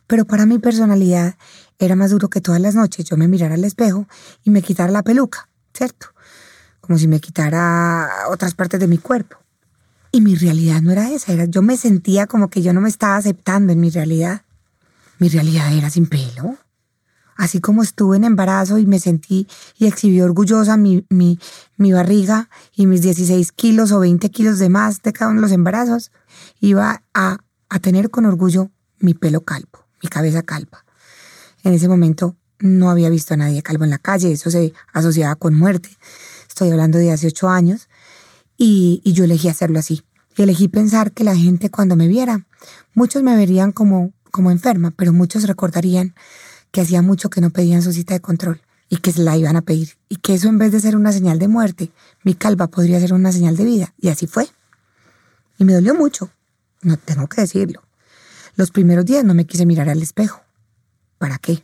pero 0.07 0.25
para 0.25 0.47
mi 0.47 0.57
personalidad 0.57 1.35
era 1.77 1.95
más 1.95 2.09
duro 2.09 2.27
que 2.29 2.41
todas 2.41 2.59
las 2.59 2.73
noches 2.73 3.05
yo 3.05 3.17
me 3.17 3.27
mirara 3.27 3.53
al 3.53 3.63
espejo 3.63 4.07
y 4.43 4.49
me 4.49 4.63
quitara 4.63 4.91
la 4.91 5.03
peluca, 5.03 5.47
¿cierto? 5.75 6.07
Como 6.81 6.97
si 6.97 7.07
me 7.07 7.19
quitara 7.19 8.09
otras 8.29 8.55
partes 8.55 8.79
de 8.79 8.87
mi 8.87 8.97
cuerpo. 8.97 9.37
Y 10.11 10.21
mi 10.21 10.33
realidad 10.33 10.81
no 10.81 10.91
era 10.91 11.11
esa, 11.11 11.33
era, 11.33 11.45
yo 11.45 11.61
me 11.61 11.77
sentía 11.77 12.25
como 12.25 12.49
que 12.49 12.63
yo 12.63 12.73
no 12.73 12.81
me 12.81 12.89
estaba 12.89 13.17
aceptando 13.17 13.71
en 13.71 13.79
mi 13.79 13.91
realidad. 13.91 14.41
Mi 15.19 15.29
realidad 15.29 15.71
era 15.71 15.91
sin 15.91 16.07
pelo. 16.07 16.57
Así 17.37 17.61
como 17.61 17.83
estuve 17.83 18.17
en 18.17 18.23
embarazo 18.23 18.79
y 18.79 18.87
me 18.87 18.99
sentí 18.99 19.47
y 19.77 19.85
exhibí 19.85 20.21
orgullosa 20.21 20.75
mi, 20.75 21.05
mi, 21.09 21.39
mi 21.77 21.93
barriga 21.93 22.49
y 22.75 22.87
mis 22.87 23.01
16 23.01 23.51
kilos 23.51 23.91
o 23.91 23.99
20 23.99 24.29
kilos 24.31 24.57
de 24.57 24.69
más 24.69 25.03
de 25.03 25.13
cada 25.13 25.29
uno 25.29 25.41
de 25.41 25.43
los 25.43 25.51
embarazos, 25.51 26.11
iba 26.59 27.03
a, 27.13 27.37
a 27.69 27.79
tener 27.79 28.09
con 28.09 28.25
orgullo 28.25 28.71
mi 28.99 29.13
pelo 29.13 29.41
calvo, 29.41 29.85
mi 30.01 30.09
cabeza 30.09 30.41
calva. 30.41 30.83
En 31.63 31.73
ese 31.73 31.87
momento 31.87 32.35
no 32.59 32.89
había 32.89 33.09
visto 33.09 33.35
a 33.35 33.37
nadie 33.37 33.61
calvo 33.61 33.83
en 33.83 33.91
la 33.91 33.99
calle, 33.99 34.31
eso 34.31 34.49
se 34.49 34.73
asociaba 34.91 35.35
con 35.35 35.53
muerte. 35.53 35.89
Estoy 36.47 36.71
hablando 36.71 36.97
de 36.97 37.11
hace 37.11 37.27
ocho 37.27 37.49
años 37.49 37.87
y, 38.57 39.01
y 39.03 39.13
yo 39.13 39.25
elegí 39.25 39.47
hacerlo 39.47 39.77
así. 39.77 40.03
Y 40.35 40.41
elegí 40.41 40.67
pensar 40.67 41.11
que 41.11 41.23
la 41.23 41.35
gente 41.35 41.69
cuando 41.69 41.95
me 41.95 42.07
viera, 42.07 42.47
muchos 42.95 43.21
me 43.21 43.35
verían 43.35 43.71
como, 43.71 44.13
como 44.31 44.49
enferma, 44.49 44.91
pero 44.91 45.13
muchos 45.13 45.43
recordarían 45.43 46.15
que 46.71 46.81
hacía 46.81 47.01
mucho 47.01 47.29
que 47.29 47.41
no 47.41 47.49
pedían 47.49 47.81
su 47.81 47.93
cita 47.93 48.13
de 48.13 48.19
control 48.19 48.61
y 48.89 48.97
que 48.97 49.11
se 49.11 49.23
la 49.23 49.37
iban 49.37 49.55
a 49.55 49.61
pedir. 49.61 49.97
Y 50.09 50.17
que 50.17 50.33
eso 50.33 50.47
en 50.47 50.57
vez 50.57 50.71
de 50.71 50.79
ser 50.79 50.95
una 50.95 51.11
señal 51.11 51.39
de 51.39 51.47
muerte, 51.47 51.91
mi 52.23 52.33
calva 52.33 52.67
podría 52.67 52.99
ser 52.99 53.13
una 53.13 53.31
señal 53.31 53.57
de 53.57 53.65
vida. 53.65 53.93
Y 53.99 54.09
así 54.09 54.27
fue. 54.27 54.47
Y 55.57 55.65
me 55.65 55.73
dolió 55.73 55.95
mucho, 55.95 56.29
no 56.81 56.97
tengo 56.97 57.27
que 57.27 57.41
decirlo. 57.41 57.83
Los 58.55 58.71
primeros 58.71 59.05
días 59.05 59.23
no 59.23 59.33
me 59.33 59.45
quise 59.45 59.65
mirar 59.65 59.89
al 59.89 60.01
espejo. 60.01 60.41
¿Para 61.17 61.37
qué? 61.37 61.63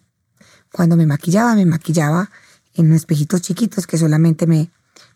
Cuando 0.72 0.96
me 0.96 1.06
maquillaba, 1.06 1.56
me 1.56 1.66
maquillaba 1.66 2.30
en 2.74 2.92
espejitos 2.94 3.42
chiquitos 3.42 3.86
que 3.88 3.98
solamente 3.98 4.48
me, 4.48 4.72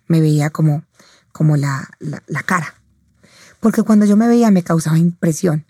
me 0.07 0.21
veía 0.21 0.49
como, 0.49 0.83
como 1.31 1.57
la, 1.57 1.89
la, 1.99 2.23
la 2.27 2.43
cara. 2.43 2.75
Porque 3.59 3.83
cuando 3.83 4.05
yo 4.05 4.15
me 4.15 4.27
veía 4.27 4.51
me 4.51 4.63
causaba 4.63 4.97
impresión. 4.97 5.65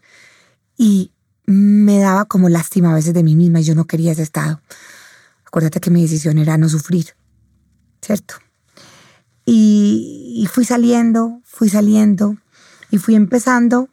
Y 0.78 1.12
me 1.48 2.00
daba 2.00 2.26
como 2.26 2.50
lástima 2.50 2.92
a 2.92 2.96
veces 2.96 3.14
de 3.14 3.24
mí 3.24 3.36
misma 3.36 3.62
y 3.62 3.64
yo 3.64 3.74
no 3.74 3.86
quería 3.86 4.12
ese 4.12 4.22
estado. 4.22 4.62
Acuérdate 5.46 5.80
que 5.80 5.90
mi 5.90 6.02
decisión 6.02 6.38
era 6.38 6.58
no 6.58 6.70
sufrir, 6.70 7.16
¿cierto? 8.02 8.36
Y, 9.46 10.48
fui 10.52 10.66
saliendo, 10.66 11.42
fui 11.46 11.70
saliendo 11.70 12.36
y 12.92 12.98
fui 12.98 13.16
empezando 13.16 13.90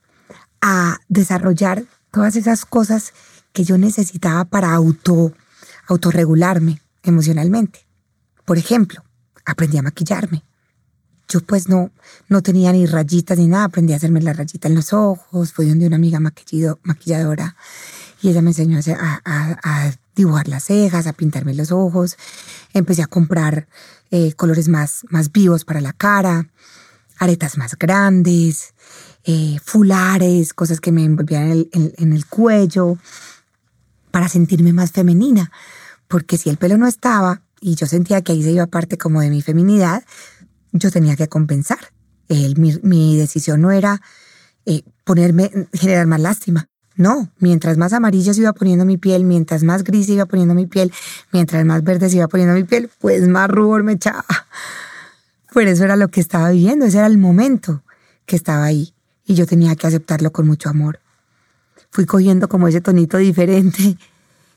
a 0.61 0.99
desarrollar 1.09 1.85
todas 2.11 2.35
esas 2.35 2.67
cosas 2.67 3.13
que 3.53 3.63
yo 3.63 3.79
necesitaba 3.79 4.45
para 4.45 4.75
auto, 4.75 5.33
autorregularme 5.87 6.81
emocionalmente. 7.05 7.87
Por 8.45 8.59
ejemplo, 8.59 9.05
aprendí 9.45 9.79
a 9.79 9.83
maquillarme. 9.83 10.43
Yo 11.29 11.41
pues 11.41 11.69
no, 11.69 11.91
no 12.29 12.43
tenía 12.43 12.73
ni 12.73 12.87
rayitas 12.87 13.39
ni 13.39 13.47
nada, 13.47 13.65
aprendí 13.65 13.93
a 13.93 13.97
hacerme 13.97 14.21
la 14.21 14.33
rayita 14.33 14.69
en 14.69 14.75
los 14.75 14.93
ojos, 14.93 15.53
fui 15.53 15.69
donde 15.69 15.87
una 15.87 15.97
amiga 15.97 16.21
maquilladora 16.21 17.57
y 18.25 18.31
ella 18.31 18.41
me 18.41 18.51
enseñó 18.51 18.79
a, 18.79 19.21
a, 19.25 19.59
a, 19.63 19.93
dibujar 20.17 20.49
las 20.49 20.65
cejas, 20.65 21.07
a 21.07 21.13
pintarme 21.13 21.53
los 21.55 21.71
ojos. 21.73 22.17
Empecé 22.73 23.03
a 23.03 23.07
comprar 23.07 23.69
eh, 24.11 24.33
colores 24.33 24.69
más, 24.69 25.05
más 25.11 25.31
vivos 25.31 25.67
para 25.67 25.83
la 25.83 25.93
cara, 25.93 26.49
aretas 27.19 27.59
más 27.59 27.77
grandes, 27.77 28.73
eh, 29.25 29.59
fulares, 29.63 30.55
cosas 30.55 30.81
que 30.81 30.91
me 30.91 31.05
envolvían 31.05 31.51
en 31.51 31.51
el, 31.73 31.95
en 31.99 32.13
el 32.15 32.25
cuello, 32.25 32.97
para 34.11 34.29
sentirme 34.29 34.73
más 34.73 34.93
femenina. 34.93 35.51
Porque 36.09 36.39
si 36.39 36.49
el 36.49 36.57
pelo 36.57 36.79
no 36.79 36.87
estaba 36.87 37.43
y 37.61 37.75
yo 37.75 37.87
sentía 37.87 38.23
que 38.23 38.33
ahí 38.33 38.43
se 38.43 38.53
iba 38.53 38.67
parte 38.67 38.97
como 38.97 39.21
de 39.21 39.29
mi 39.29 39.43
feminidad, 39.43 40.03
yo 40.75 40.91
tenía 40.91 41.17
que 41.17 41.29
compensar. 41.29 41.79
El, 42.29 42.59
mi, 42.59 42.75
mi, 42.83 43.17
decisión 43.17 43.63
no 43.63 43.71
era 43.71 44.03
eh, 44.67 44.83
ponerme, 45.05 45.51
generar 45.73 46.07
más 46.07 46.21
lástima. 46.21 46.69
No, 46.97 47.31
mientras 47.39 47.77
más 47.77 47.93
amarillo 47.93 48.35
se 48.35 48.43
iba 48.43 48.53
poniendo 48.53 48.85
mi 48.85 48.99
piel, 48.99 49.25
mientras 49.25 49.63
más 49.65 49.83
gris 49.83 50.09
iba 50.09 50.27
poniendo 50.27 50.55
mi 50.55 50.67
piel, 50.67 50.93
mientras 51.33 51.65
más 51.65 51.83
verde 51.83 52.09
se 52.11 52.17
iba 52.17 52.29
poniendo 52.29 52.55
mi 52.55 52.65
piel, 52.65 52.91
pues 53.01 53.27
más 53.27 53.51
rubor 53.51 53.83
me 53.83 53.93
echaba. 53.93 54.25
Por 55.53 55.65
eso 55.65 55.85
era 55.85 55.97
lo 55.97 56.09
que 56.09 56.21
estaba 56.21 56.51
viviendo, 56.51 56.85
ese 56.85 56.99
era 56.99 57.07
el 57.07 57.19
momento 57.19 57.83
que 58.27 58.37
estaba 58.37 58.65
ahí 58.65 58.95
y 59.27 59.35
yo 59.35 59.47
tenía 59.47 59.75
que 59.77 59.87
aceptarlo 59.87 60.33
con 60.33 60.47
mucho 60.47 60.69
amor. 60.69 61.01
Fui 61.91 62.07
cogiendo 62.07 62.49
como 62.49 62.69
ese 62.69 62.81
tonito 62.81 63.19
diferente 63.19 63.97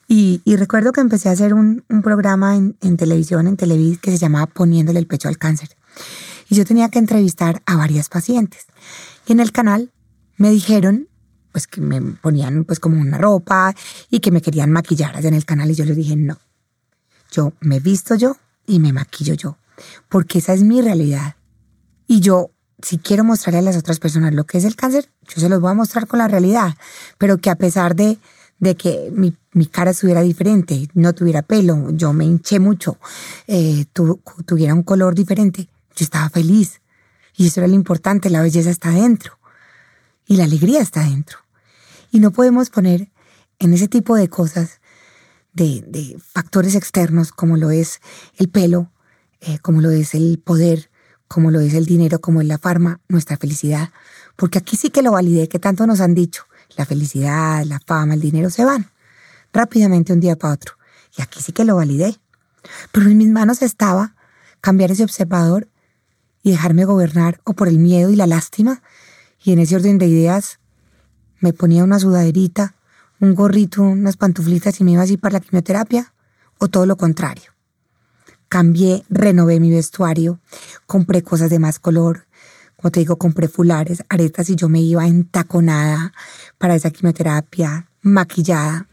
y, 0.08 0.42
y 0.44 0.56
recuerdo 0.56 0.92
que 0.92 1.02
empecé 1.02 1.30
a 1.30 1.34
hacer 1.34 1.54
un, 1.54 1.84
un 1.90 2.02
programa 2.02 2.56
en, 2.56 2.78
en, 2.82 2.98
televisión, 2.98 3.48
en 3.48 3.58
Televis, 3.58 4.00
que 4.00 4.12
se 4.12 4.18
llamaba 4.18 4.48
Poniéndole 4.48 5.00
el 5.00 5.08
pecho 5.08 5.28
al 5.28 5.38
cáncer. 5.38 5.70
Y 6.50 6.56
yo 6.56 6.66
tenía 6.66 6.89
que 6.89 7.00
entrevistar 7.00 7.62
a 7.66 7.75
varias 7.75 8.10
pacientes. 8.10 8.66
Y 9.27 9.34
en 9.34 9.39
el 9.39 9.51
canal 9.51 9.92
me 10.38 10.50
dijeron, 10.50 11.10
pues 11.51 11.68
que 11.68 11.82
me 11.82 12.01
ponían 12.01 12.63
pues 12.63 12.80
como 12.80 13.01
una 13.01 13.18
ropa 13.18 13.75
y 14.10 14.20
que 14.20 14.32
me 14.32 14.42
querían 14.42 14.72
maquillar 14.72 15.25
en 15.25 15.34
el 15.34 15.46
canal 15.46 15.72
y 15.72 15.75
yo 15.75 15.86
les 15.86 15.96
dije, 15.96 16.16
no, 16.16 16.38
yo 17.32 17.54
me 17.60 17.80
visto 17.80 18.16
yo 18.16 18.38
y 18.66 18.80
me 18.80 18.94
maquillo 18.94 19.34
yo, 19.34 19.58
porque 20.10 20.39
esa 20.39 20.54
es 20.54 20.63
mi 20.63 20.82
realidad. 20.82 21.36
Y 22.08 22.20
yo 22.20 22.51
si 22.82 23.00
quiero 23.00 23.24
mostrarle 23.24 23.60
a 23.60 23.63
las 23.63 23.77
otras 23.77 24.00
personas 24.00 24.34
lo 24.34 24.46
que 24.46 24.58
es 24.58 24.66
el 24.66 24.75
cáncer, 24.75 25.10
yo 25.27 25.42
se 25.42 25.50
los 25.50 25.60
voy 25.60 25.72
a 25.72 25.75
mostrar 25.75 26.08
con 26.08 26.20
la 26.20 26.27
realidad, 26.27 26.75
pero 27.18 27.38
que 27.39 27.50
a 27.50 27.56
pesar 27.56 27.96
de, 27.96 28.18
de 28.60 28.75
que 28.75 29.10
mi, 29.12 29.36
mi 29.54 29.66
cara 29.66 29.92
estuviera 29.92 30.22
diferente, 30.22 30.88
no 30.94 31.13
tuviera 31.13 31.42
pelo, 31.42 31.89
yo 31.92 32.13
me 32.13 32.25
hinché 32.25 32.60
mucho, 32.60 32.98
eh, 33.48 33.86
tu, 33.94 34.22
tuviera 34.46 34.74
un 34.74 34.84
color 34.84 35.16
diferente, 35.16 35.70
yo 35.98 36.04
estaba 36.06 36.30
feliz. 36.30 36.82
Y 37.36 37.48
eso 37.48 37.60
era 37.60 37.68
lo 37.68 37.74
importante, 37.74 38.30
la 38.30 38.42
belleza 38.42 38.70
está 38.70 38.92
dentro. 38.92 39.38
Y 40.25 40.38
la 40.38 40.46
alegría 40.46 40.80
está 40.80 41.01
dentro. 41.01 41.39
Y 42.12 42.20
no 42.20 42.32
podemos 42.32 42.70
poner 42.70 43.12
en 43.60 43.74
ese 43.74 43.88
tipo 43.88 44.16
de 44.16 44.30
cosas, 44.30 44.80
de, 45.54 46.16
factores 46.20 46.75
externos, 46.75 47.32
como 47.32 47.58
lo 47.58 47.72
es 47.72 48.00
el 48.38 48.48
pelo, 48.48 48.92
eh, 49.42 49.60
como 49.60 49.82
lo 49.82 49.89
es 49.89 50.13
el 50.13 50.39
poder, 50.44 50.89
como 51.27 51.51
lo 51.51 51.60
dice 51.60 51.77
el 51.77 51.86
dinero, 51.86 52.22
como 52.22 52.42
es 52.42 52.48
la 52.48 52.58
farma, 52.58 53.01
nuestra 53.10 53.38
felicidad. 53.38 53.89
Porque 54.36 54.60
aquí 54.60 54.77
sí 54.77 54.92
que 54.92 55.01
lo 55.01 55.12
validé, 55.12 55.50
que 55.50 55.60
tanto 55.60 55.86
nos 55.88 56.00
han 56.00 56.13
dicho. 56.13 56.44
La 56.77 56.86
felicidad, 56.86 57.66
la 57.66 57.80
fama, 57.80 58.13
el 58.13 58.22
dinero 58.22 58.50
se 58.50 58.63
van 58.63 58.92
rápidamente 59.54 60.13
un 60.13 60.20
día 60.20 60.36
para 60.36 60.54
otro. 60.54 60.75
Y 61.18 61.22
aquí 61.22 61.42
sí 61.42 61.51
que 61.51 61.66
lo 61.66 61.75
validé. 61.75 62.16
Pero 62.92 63.10
en 63.10 63.18
mis 63.18 63.30
manos 63.30 63.62
estaba 63.62 64.16
cambiar 64.62 64.92
ese 64.92 65.04
observador 65.04 65.68
y 66.48 66.51
dejarme 66.51 66.86
gobernar 66.86 67.42
o 67.44 67.54
por 67.54 67.68
el 67.68 67.77
miedo 67.77 68.10
y 68.10 68.16
la 68.16 68.27
lástima. 68.27 68.82
Y 69.44 69.51
en 69.51 69.60
ese 69.60 69.75
orden 69.75 69.98
de 69.98 70.08
ideas 70.08 70.60
me 71.39 71.54
ponía 71.54 71.84
una 71.84 72.00
sudaderita, 72.00 72.75
un 73.20 73.36
gorrito, 73.36 73.84
unas 73.84 74.18
pantuflitas 74.18 74.80
y 74.80 74.84
me 74.84 74.92
iba 74.92 75.04
así 75.04 75.18
para 75.18 75.34
la 75.34 75.39
quimioterapia. 75.42 76.13
O 76.58 76.70
todo 76.70 76.86
lo 76.86 76.96
contrario 76.96 77.58
cambié, 78.50 79.04
renové 79.10 79.60
mi 79.60 79.70
vestuario, 79.72 80.39
compré 80.86 81.22
cosas 81.22 81.50
de 81.50 81.60
más 81.60 81.80
color, 81.80 82.27
como 82.75 82.92
te 82.92 83.00
digo, 83.00 83.18
compré 83.18 83.48
fulares, 83.48 84.04
aretas 84.10 84.50
y 84.50 84.56
yo 84.56 84.70
me 84.70 84.80
iba 84.80 85.08
entaconada 85.08 86.13
para 86.58 86.75
esa 86.75 86.92
quimioterapia, 86.92 87.89
maquillada, 88.01 88.88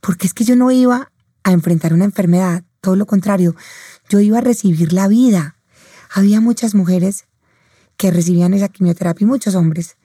porque 0.00 0.26
es 0.26 0.34
que 0.34 0.44
yo 0.44 0.56
no 0.56 0.70
iba 0.70 1.10
a 1.42 1.52
enfrentar 1.52 1.92
una 1.92 2.04
enfermedad, 2.04 2.62
todo 2.80 2.96
lo 2.96 3.06
contrario, 3.06 3.56
yo 4.08 4.20
iba 4.20 4.38
a 4.38 4.42
recibir 4.42 4.92
la 4.92 5.08
vida. 5.08 5.53
Había 6.16 6.40
muchas 6.40 6.76
mujeres 6.76 7.24
que 7.96 8.12
recibían 8.12 8.54
esa 8.54 8.68
quimioterapia 8.68 9.24
y 9.24 9.26
muchos 9.26 9.56
hombres, 9.56 9.96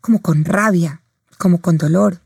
como 0.00 0.22
con 0.22 0.46
rabia, 0.46 1.02
como 1.36 1.60
con 1.60 1.76
dolor. 1.76 2.22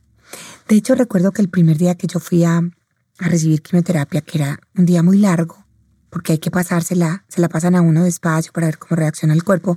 De 0.68 0.76
hecho, 0.76 0.94
recuerdo 0.94 1.32
que 1.32 1.42
el 1.42 1.48
primer 1.48 1.76
día 1.76 1.96
que 1.96 2.06
yo 2.06 2.20
fui 2.20 2.44
a, 2.44 2.58
a 2.58 3.28
recibir 3.28 3.60
quimioterapia, 3.60 4.20
que 4.20 4.38
era 4.38 4.60
un 4.76 4.86
día 4.86 5.02
muy 5.02 5.18
largo, 5.18 5.66
porque 6.08 6.34
hay 6.34 6.38
que 6.38 6.52
pasársela, 6.52 7.24
se 7.26 7.40
la 7.40 7.48
pasan 7.48 7.74
a 7.74 7.80
uno 7.80 8.04
despacio 8.04 8.52
para 8.52 8.68
ver 8.68 8.78
cómo 8.78 8.94
reacciona 8.94 9.34
el 9.34 9.42
cuerpo. 9.42 9.76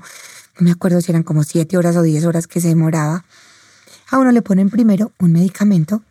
No 0.60 0.66
me 0.66 0.72
acuerdo 0.72 1.02
si 1.02 1.12
eran 1.12 1.24
como 1.24 1.44
siete 1.44 1.76
horas 1.76 1.96
o 1.96 2.04
diez 2.04 2.24
horas 2.24 2.46
que 2.46 2.62
se 2.62 2.68
demoraba. 2.68 3.26
A 4.12 4.20
uno 4.20 4.32
le 4.32 4.44
ponen 4.44 4.70
primero 4.70 5.12
un 5.18 5.32
medicamento 5.32 6.04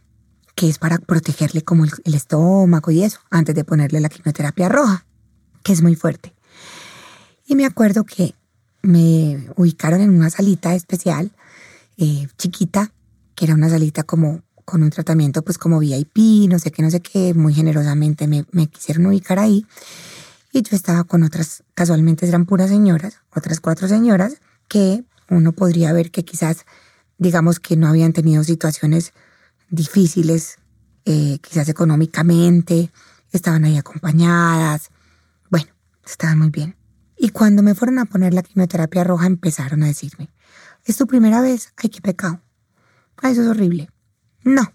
que 0.56 0.68
es 0.68 0.78
para 0.78 0.99
protegerle 0.99 1.62
como 1.62 1.84
el, 1.84 1.92
el 2.02 2.14
estómago 2.14 2.90
y 2.90 3.04
eso, 3.04 3.20
antes 3.30 3.54
de 3.54 3.62
ponerle 3.62 4.00
la 4.00 4.08
quimioterapia 4.08 4.68
roja, 4.68 5.06
que 5.62 5.73
es 5.73 5.82
muy 5.82 5.94
fuerte. 5.94 6.33
Y 7.46 7.54
me 7.56 7.66
acuerdo 7.66 8.04
que 8.04 8.34
me 8.82 9.48
ubicaron 9.56 10.00
en 10.00 10.10
una 10.10 10.30
salita 10.30 10.74
especial, 10.74 11.32
eh, 11.96 12.28
chiquita, 12.38 12.92
que 13.34 13.44
era 13.44 13.54
una 13.54 13.68
salita 13.68 14.02
como 14.02 14.42
con 14.64 14.82
un 14.82 14.90
tratamiento 14.90 15.42
pues 15.42 15.58
como 15.58 15.78
VIP, 15.78 16.48
no 16.48 16.58
sé 16.58 16.70
qué, 16.70 16.82
no 16.82 16.90
sé 16.90 17.00
qué, 17.00 17.34
muy 17.34 17.52
generosamente 17.52 18.26
me, 18.26 18.44
quisieron 18.68 19.06
ubicar 19.06 19.38
ahí. 19.38 19.66
Y 20.52 20.62
yo 20.62 20.76
estaba 20.76 21.04
con 21.04 21.22
otras, 21.22 21.64
casualmente 21.74 22.26
eran 22.26 22.46
puras 22.46 22.70
señoras, 22.70 23.20
otras 23.34 23.60
cuatro 23.60 23.88
señoras, 23.88 24.40
que 24.68 25.04
uno 25.28 25.52
podría 25.52 25.92
ver 25.92 26.10
que 26.10 26.24
quizás, 26.24 26.64
digamos 27.18 27.60
que 27.60 27.76
no 27.76 27.88
habían 27.88 28.12
tenido 28.12 28.44
situaciones 28.44 29.12
difíciles, 29.68 30.56
eh, 31.04 31.38
quizás 31.42 31.68
económicamente, 31.68 32.90
estaban 33.32 33.64
ahí 33.64 33.76
acompañadas, 33.76 34.90
bueno, 35.50 35.68
estaban 36.06 36.38
muy 36.38 36.50
bien. 36.50 36.76
Y 37.16 37.30
cuando 37.30 37.62
me 37.62 37.75
fueron 37.75 37.99
a 37.99 38.04
poner 38.04 38.35
la 38.35 38.42
quimioterapia 38.42 39.04
roja 39.04 39.26
empezaron 39.26 39.83
a 39.83 39.87
decirme, 39.87 40.30
¿Es 40.85 40.99
tu 40.99 41.06
primera 41.06 41.40
vez? 41.40 41.73
Ay, 41.76 41.88
qué 41.88 42.02
pecado. 42.02 42.42
Ay, 43.16 43.33
eso 43.33 43.42
es 43.42 43.49
horrible. 43.49 43.88
No. 44.42 44.75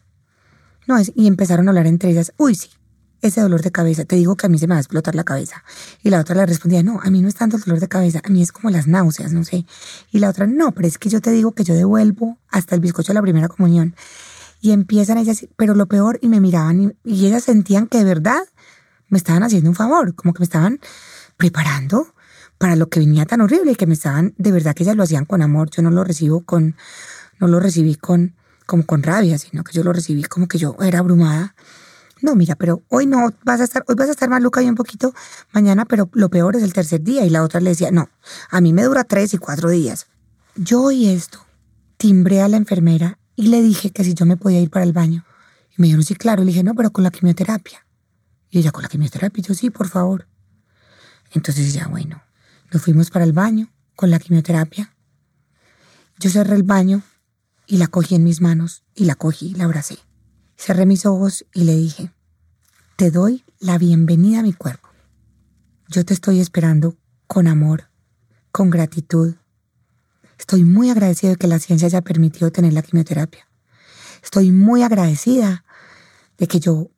No 0.88 0.98
es. 0.98 1.12
Y 1.16 1.28
empezaron 1.28 1.68
a 1.68 1.72
hablar 1.72 1.86
entre 1.86 2.10
ellas. 2.10 2.34
Uy, 2.38 2.56
sí. 2.56 2.70
Ese 3.22 3.42
dolor 3.42 3.62
de 3.62 3.72
cabeza. 3.72 4.06
Te 4.06 4.16
digo 4.16 4.36
que 4.36 4.48
a 4.48 4.50
mí 4.50 4.58
se 4.58 4.66
me 4.66 4.74
va 4.74 4.78
a 4.78 4.82
explotar 4.82 5.14
la 5.14 5.24
cabeza. 5.24 5.64
Y 6.02 6.10
la 6.10 6.20
otra 6.20 6.36
le 6.36 6.46
respondía, 6.48 6.82
no, 6.82 7.00
a 7.04 7.12
mí 7.12 7.22
no 7.22 7.28
es 7.28 7.36
tanto 7.36 7.58
el 7.58 7.64
dolor 7.64 7.80
de 7.80 7.88
cabeza. 7.88 8.22
A 8.24 8.30
mí 8.30 8.42
es 8.42 8.52
como 8.52 8.72
las 8.72 8.88
náuseas, 8.88 9.34
no 9.34 9.44
sé. 9.44 9.68
Y 10.10 10.18
la 10.18 10.30
otra, 10.30 10.48
no, 10.48 10.72
pero 10.72 10.88
es 10.88 10.98
que 10.98 11.10
yo 11.10 11.22
te 11.22 11.30
digo 11.30 11.52
que 11.52 11.64
yo 11.64 11.76
devuelvo 11.76 12.40
hasta 12.48 12.74
el 12.74 12.82
bizcocho 12.82 13.10
de 13.10 13.16
la 13.16 13.22
primera 13.22 13.48
comunión. 13.48 13.96
Y 14.62 14.72
empiezan 14.72 15.20
ellas, 15.20 15.46
pero 15.58 15.76
lo 15.76 15.88
peor, 15.88 16.18
y 16.22 16.28
me 16.28 16.40
miraban 16.40 16.82
y, 16.82 16.92
y 17.04 17.28
ellas 17.28 17.44
sentían 17.44 17.88
que 17.88 18.00
de 18.00 18.04
verdad 18.04 18.42
me 19.10 19.18
estaban 19.18 19.44
haciendo 19.44 19.70
un 19.70 19.76
favor, 19.76 20.16
como 20.16 20.34
que 20.34 20.40
me 20.40 20.46
estaban 20.46 20.80
preparando 21.38 22.14
para 22.60 22.76
lo 22.76 22.90
que 22.90 23.00
venía 23.00 23.26
tan 23.26 23.42
horrible 23.42 23.72
y 23.72 23.76
que 23.76 23.88
me 23.88 23.94
estaban, 23.94 24.36
de 24.38 24.52
verdad 24.52 24.76
que 24.76 24.84
ellas 24.84 24.96
lo 24.96 25.04
hacían 25.04 25.26
con 25.26 25.42
amor. 25.42 25.70
Yo 25.72 25.82
no 25.82 25.90
lo 25.90 26.04
recibo 26.04 26.42
con, 26.42 26.76
no 27.40 27.48
lo 27.48 27.60
recibí 27.60 27.96
con, 27.96 28.36
como 28.68 28.86
con 28.86 29.02
rabia, 29.02 29.40
sino 29.40 29.64
que 29.64 29.74
yo 29.74 29.84
lo 29.84 29.94
recibí 29.94 30.24
como 30.24 30.48
que 30.48 30.60
yo 30.60 30.76
era 30.82 31.00
abrumada. 31.00 31.56
No, 32.22 32.36
mira, 32.36 32.56
pero 32.56 32.84
hoy 32.90 33.06
no 33.06 33.34
vas 33.46 33.62
a 33.62 33.64
estar, 33.64 33.86
hoy 33.88 33.96
vas 33.96 34.10
a 34.10 34.12
estar 34.12 34.30
maluca 34.30 34.62
y 34.62 34.68
un 34.68 34.76
poquito 34.76 35.14
mañana, 35.54 35.86
pero 35.86 36.10
lo 36.14 36.30
peor 36.30 36.58
es 36.58 36.64
el 36.64 36.74
tercer 36.74 37.02
día. 37.02 37.26
Y 37.26 37.30
la 37.30 37.44
otra 37.44 37.62
le 37.62 37.70
decía, 37.70 37.92
no, 37.92 38.10
a 38.52 38.60
mí 38.60 38.74
me 38.74 38.84
dura 38.84 39.06
tres 39.06 39.34
y 39.34 39.38
cuatro 39.38 39.70
días. 39.70 40.08
Yo 40.56 40.82
oí 40.82 41.08
esto, 41.08 41.40
timbré 41.96 42.42
a 42.42 42.50
la 42.50 42.58
enfermera 42.58 43.20
y 43.38 43.48
le 43.48 43.62
dije 43.62 43.92
que 43.92 44.04
si 44.04 44.14
yo 44.14 44.26
me 44.26 44.36
podía 44.36 44.60
ir 44.60 44.70
para 44.70 44.84
el 44.84 44.92
baño. 44.92 45.24
Y 45.72 45.82
me 45.82 45.88
dijeron, 45.88 46.04
sí, 46.04 46.16
claro. 46.16 46.44
Le 46.44 46.48
dije, 46.48 46.64
no, 46.64 46.76
pero 46.76 46.92
con 46.92 47.06
la 47.06 47.12
quimioterapia. 47.12 47.86
Y 48.50 48.60
ella, 48.60 48.74
con 48.74 48.84
la 48.84 48.90
quimioterapia. 48.90 49.42
Yo, 49.44 49.54
sí, 49.54 49.70
por 49.70 49.88
favor. 49.88 50.28
Entonces 51.32 51.74
ya, 51.74 51.88
bueno, 51.88 52.22
nos 52.72 52.82
fuimos 52.82 53.10
para 53.10 53.26
el 53.26 53.34
baño 53.34 53.72
con 53.96 54.10
la 54.12 54.20
quimioterapia. 54.20 54.94
Yo 56.20 56.30
cerré 56.30 56.56
el 56.56 56.64
baño 56.64 57.02
y 57.66 57.78
la 57.78 57.88
cogí 57.88 58.16
en 58.16 58.24
mis 58.24 58.42
manos 58.42 58.84
y 58.94 59.06
la 59.06 59.16
cogí 59.16 59.48
y 59.48 59.56
la 59.56 59.66
abracé. 59.66 59.98
Cerré 60.58 60.86
mis 60.86 61.06
ojos 61.06 61.46
y 61.54 61.64
le 61.64 61.76
dije, 61.76 62.12
te 62.96 63.12
doy 63.12 63.46
la 63.60 63.78
bienvenida 63.78 64.40
a 64.40 64.44
mi 64.44 64.54
cuerpo. 64.54 64.90
Yo 65.88 66.04
te 66.06 66.14
estoy 66.14 66.40
esperando 66.40 66.98
con 67.28 67.48
amor, 67.48 67.90
con 68.52 68.70
gratitud. 68.70 69.36
Estoy 70.38 70.64
muy 70.64 70.90
agradecida 70.90 71.32
de 71.32 71.38
que 71.38 71.48
la 71.48 71.60
ciencia 71.60 71.88
haya 71.88 72.02
permitido 72.02 72.52
tener 72.52 72.74
la 72.74 72.82
quimioterapia. 72.82 73.48
Estoy 74.24 74.52
muy 74.52 74.84
agradecida 74.84 75.64
de 76.38 76.48
que 76.48 76.60
yo 76.60 76.92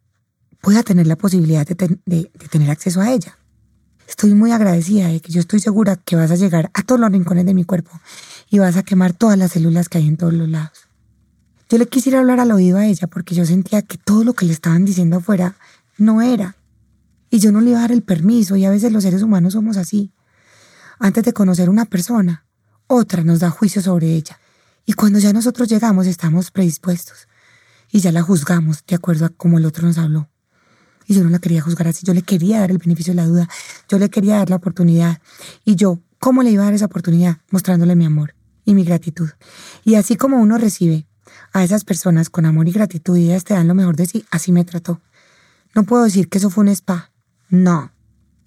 pueda 0.61 0.83
tener 0.83 1.07
la 1.07 1.15
posibilidad 1.15 1.65
de 1.65 2.31
tener 2.49 2.69
acceso 2.69 3.01
a 3.01 3.11
ella. 3.11 3.37
Estoy 4.11 4.33
muy 4.33 4.51
agradecida 4.51 5.07
de 5.07 5.21
que 5.21 5.31
yo 5.31 5.39
estoy 5.39 5.61
segura 5.61 5.95
que 5.95 6.17
vas 6.17 6.31
a 6.31 6.35
llegar 6.35 6.69
a 6.73 6.83
todos 6.83 6.99
los 6.99 7.09
rincones 7.09 7.45
de 7.45 7.53
mi 7.53 7.63
cuerpo 7.63 7.97
y 8.49 8.59
vas 8.59 8.75
a 8.75 8.83
quemar 8.83 9.13
todas 9.13 9.37
las 9.37 9.53
células 9.53 9.87
que 9.87 9.99
hay 9.99 10.07
en 10.07 10.17
todos 10.17 10.33
los 10.33 10.49
lados. 10.49 10.89
Yo 11.69 11.77
le 11.77 11.87
quisiera 11.87 12.19
hablar 12.19 12.41
al 12.41 12.51
oído 12.51 12.77
a 12.77 12.85
ella 12.85 13.07
porque 13.07 13.35
yo 13.35 13.45
sentía 13.45 13.83
que 13.83 13.97
todo 13.97 14.25
lo 14.25 14.33
que 14.33 14.45
le 14.45 14.51
estaban 14.51 14.83
diciendo 14.83 15.15
afuera 15.15 15.55
no 15.97 16.21
era. 16.21 16.57
Y 17.29 17.39
yo 17.39 17.53
no 17.53 17.61
le 17.61 17.69
iba 17.69 17.79
a 17.79 17.83
dar 17.83 17.93
el 17.93 18.03
permiso 18.03 18.57
y 18.57 18.65
a 18.65 18.69
veces 18.69 18.91
los 18.91 19.03
seres 19.03 19.21
humanos 19.21 19.53
somos 19.53 19.77
así. 19.77 20.11
Antes 20.99 21.23
de 21.23 21.31
conocer 21.31 21.69
una 21.69 21.85
persona, 21.85 22.45
otra 22.87 23.23
nos 23.23 23.39
da 23.39 23.49
juicio 23.49 23.81
sobre 23.81 24.07
ella. 24.07 24.37
Y 24.85 24.91
cuando 24.91 25.19
ya 25.19 25.31
nosotros 25.31 25.69
llegamos 25.69 26.05
estamos 26.05 26.51
predispuestos 26.51 27.29
y 27.89 28.01
ya 28.01 28.11
la 28.11 28.23
juzgamos 28.23 28.83
de 28.85 28.95
acuerdo 28.95 29.25
a 29.25 29.29
cómo 29.29 29.57
el 29.57 29.65
otro 29.65 29.87
nos 29.87 29.97
habló. 29.97 30.30
Y 31.11 31.13
yo 31.13 31.25
no 31.25 31.29
la 31.29 31.39
quería 31.39 31.59
juzgar 31.59 31.89
así, 31.89 32.05
yo 32.05 32.13
le 32.13 32.21
quería 32.21 32.61
dar 32.61 32.71
el 32.71 32.77
beneficio 32.77 33.11
de 33.11 33.17
la 33.17 33.27
duda, 33.27 33.49
yo 33.89 33.99
le 33.99 34.09
quería 34.09 34.37
dar 34.37 34.49
la 34.49 34.55
oportunidad. 34.55 35.19
Y 35.65 35.75
yo, 35.75 35.99
¿cómo 36.19 36.41
le 36.41 36.51
iba 36.51 36.61
a 36.61 36.67
dar 36.67 36.73
esa 36.73 36.85
oportunidad? 36.85 37.39
Mostrándole 37.49 37.97
mi 37.97 38.05
amor 38.05 38.33
y 38.63 38.75
mi 38.75 38.85
gratitud. 38.85 39.29
Y 39.83 39.95
así 39.95 40.15
como 40.15 40.37
uno 40.37 40.57
recibe 40.57 41.05
a 41.51 41.65
esas 41.65 41.83
personas 41.83 42.29
con 42.29 42.45
amor 42.45 42.69
y 42.69 42.71
gratitud 42.71 43.17
y 43.17 43.25
ellas 43.25 43.43
te 43.43 43.53
dan 43.53 43.67
lo 43.67 43.75
mejor 43.75 43.97
de 43.97 44.05
sí, 44.05 44.23
así 44.31 44.53
me 44.53 44.63
trató. 44.63 45.01
No 45.75 45.83
puedo 45.83 46.05
decir 46.05 46.29
que 46.29 46.37
eso 46.37 46.49
fue 46.49 46.63
un 46.63 46.69
spa, 46.69 47.11
no. 47.49 47.91